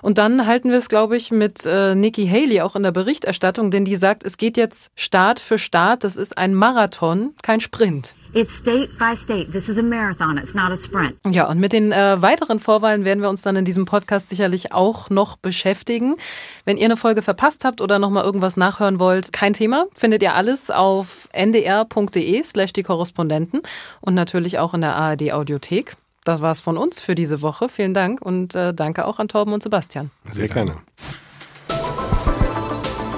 Und 0.02 0.18
dann 0.18 0.46
halten 0.46 0.70
wir 0.70 0.78
es, 0.78 0.88
glaube 0.88 1.16
ich, 1.16 1.30
mit 1.30 1.64
äh, 1.64 1.94
Nikki 1.94 2.26
Haley 2.26 2.60
auch 2.60 2.76
in 2.76 2.82
der 2.82 2.92
Berichterstattung, 2.92 3.70
denn 3.70 3.84
die 3.84 3.96
sagt, 3.96 4.24
es 4.24 4.36
geht 4.36 4.56
jetzt 4.56 4.90
Staat 4.96 5.40
für 5.40 5.58
Staat. 5.58 6.04
Das 6.04 6.16
ist 6.16 6.36
ein 6.36 6.54
Marathon, 6.54 7.34
kein 7.42 7.60
Sprint. 7.60 8.14
It's 8.34 8.56
state 8.56 8.88
by 8.98 9.14
state. 9.14 9.52
This 9.52 9.68
is 9.68 9.78
a 9.78 9.82
marathon. 9.82 10.38
It's 10.38 10.54
not 10.54 10.72
a 10.72 10.76
sprint. 10.76 11.16
Ja, 11.28 11.50
und 11.50 11.60
mit 11.60 11.74
den 11.74 11.92
äh, 11.92 12.20
weiteren 12.22 12.60
Vorwahlen 12.60 13.04
werden 13.04 13.20
wir 13.20 13.28
uns 13.28 13.42
dann 13.42 13.56
in 13.56 13.66
diesem 13.66 13.84
Podcast 13.84 14.30
sicherlich 14.30 14.72
auch 14.72 15.10
noch 15.10 15.36
beschäftigen. 15.36 16.16
Wenn 16.64 16.78
ihr 16.78 16.86
eine 16.86 16.96
Folge 16.96 17.20
verpasst 17.20 17.66
habt 17.66 17.82
oder 17.82 17.98
nochmal 17.98 18.24
irgendwas 18.24 18.56
nachhören 18.56 18.98
wollt, 18.98 19.34
kein 19.34 19.52
Thema. 19.52 19.84
Findet 19.94 20.22
ihr 20.22 20.34
alles 20.34 20.70
auf 20.70 21.28
ndr.de 21.34 22.42
slash 22.42 22.72
die 22.72 22.82
Korrespondenten 22.82 23.60
und 24.00 24.14
natürlich 24.14 24.58
auch 24.58 24.72
in 24.72 24.80
der 24.80 24.96
ARD 24.96 25.32
Audiothek. 25.32 25.96
Das 26.24 26.40
war's 26.40 26.60
von 26.60 26.76
uns 26.78 27.00
für 27.00 27.14
diese 27.14 27.42
Woche. 27.42 27.68
Vielen 27.68 27.94
Dank 27.94 28.22
und 28.22 28.54
äh, 28.54 28.72
danke 28.72 29.06
auch 29.06 29.18
an 29.18 29.28
Torben 29.28 29.52
und 29.52 29.62
Sebastian. 29.62 30.10
Sehr 30.26 30.48
gerne. 30.48 30.72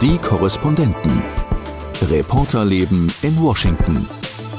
Die 0.01 0.19
Korrespondenten. 0.19 1.23
Reporterleben 2.09 3.13
in 3.23 3.41
Washington. 3.41 4.07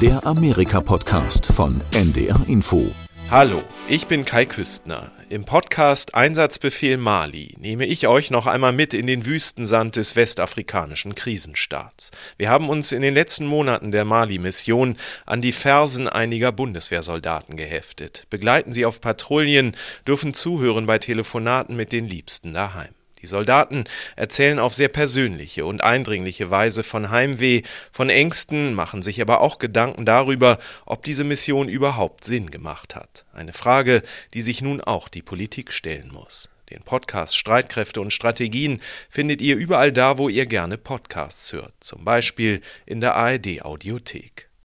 Der 0.02 0.26
Amerika-Podcast 0.26 1.48
von 1.48 1.82
NDR 1.94 2.40
Info. 2.48 2.86
Hallo, 3.32 3.62
ich 3.88 4.08
bin 4.08 4.26
Kai 4.26 4.46
Küstner. 4.46 5.12
Im 5.36 5.44
Podcast 5.44 6.16
Einsatzbefehl 6.16 6.96
Mali 6.96 7.56
nehme 7.60 7.86
ich 7.86 8.08
euch 8.08 8.32
noch 8.32 8.46
einmal 8.46 8.72
mit 8.72 8.94
in 8.94 9.06
den 9.06 9.26
Wüstensand 9.26 9.98
des 9.98 10.16
westafrikanischen 10.16 11.14
Krisenstaats. 11.14 12.12
Wir 12.38 12.50
haben 12.50 12.70
uns 12.70 12.94
in 12.94 13.02
den 13.02 13.14
letzten 13.14 13.46
Monaten 13.46 13.92
der 13.92 14.06
Mali-Mission 14.06 14.96
an 15.26 15.42
die 15.42 15.52
Fersen 15.52 16.08
einiger 16.08 16.54
Bundeswehrsoldaten 16.54 17.58
geheftet, 17.58 18.24
begleiten 18.30 18.72
sie 18.72 18.86
auf 18.86 19.02
Patrouillen, 19.02 19.76
dürfen 20.08 20.34
zuhören 20.34 20.86
bei 20.86 21.00
Telefonaten 21.00 21.76
mit 21.76 21.92
den 21.92 22.08
Liebsten 22.08 22.54
daheim. 22.54 22.95
Die 23.26 23.30
Soldaten 23.30 23.86
erzählen 24.16 24.60
auf 24.60 24.76
sehr 24.76 24.88
persönliche 24.88 25.66
und 25.66 25.84
eindringliche 25.84 26.52
Weise 26.52 26.84
von 26.84 27.10
Heimweh, 27.10 27.64
von 27.92 28.12
Ängsten, 28.12 28.76
machen 28.76 29.02
sich 29.02 29.20
aber 29.20 29.42
auch 29.42 29.58
Gedanken 29.58 30.06
darüber, 30.06 30.60
ob 30.86 31.04
diese 31.04 31.24
Mission 31.24 31.68
überhaupt 31.68 32.24
Sinn 32.24 32.52
gemacht 32.52 32.96
hat. 32.96 33.26
Eine 33.34 33.52
Frage, 33.52 34.04
die 34.36 34.44
sich 34.44 34.62
nun 34.62 34.80
auch 34.80 35.08
die 35.08 35.24
Politik 35.24 35.74
stellen 35.74 36.12
muss. 36.14 36.52
Den 36.70 36.84
Podcast 36.84 37.36
Streitkräfte 37.36 38.00
und 38.00 38.14
Strategien 38.14 38.80
findet 39.10 39.42
ihr 39.42 39.56
überall 39.56 39.92
da, 39.92 40.20
wo 40.20 40.30
ihr 40.30 40.46
gerne 40.46 40.78
Podcasts 40.78 41.52
hört, 41.52 41.74
zum 41.80 42.06
Beispiel 42.06 42.62
in 42.86 43.02
der 43.02 43.16
ARD 43.16 43.64
Audiothek. 43.64 44.45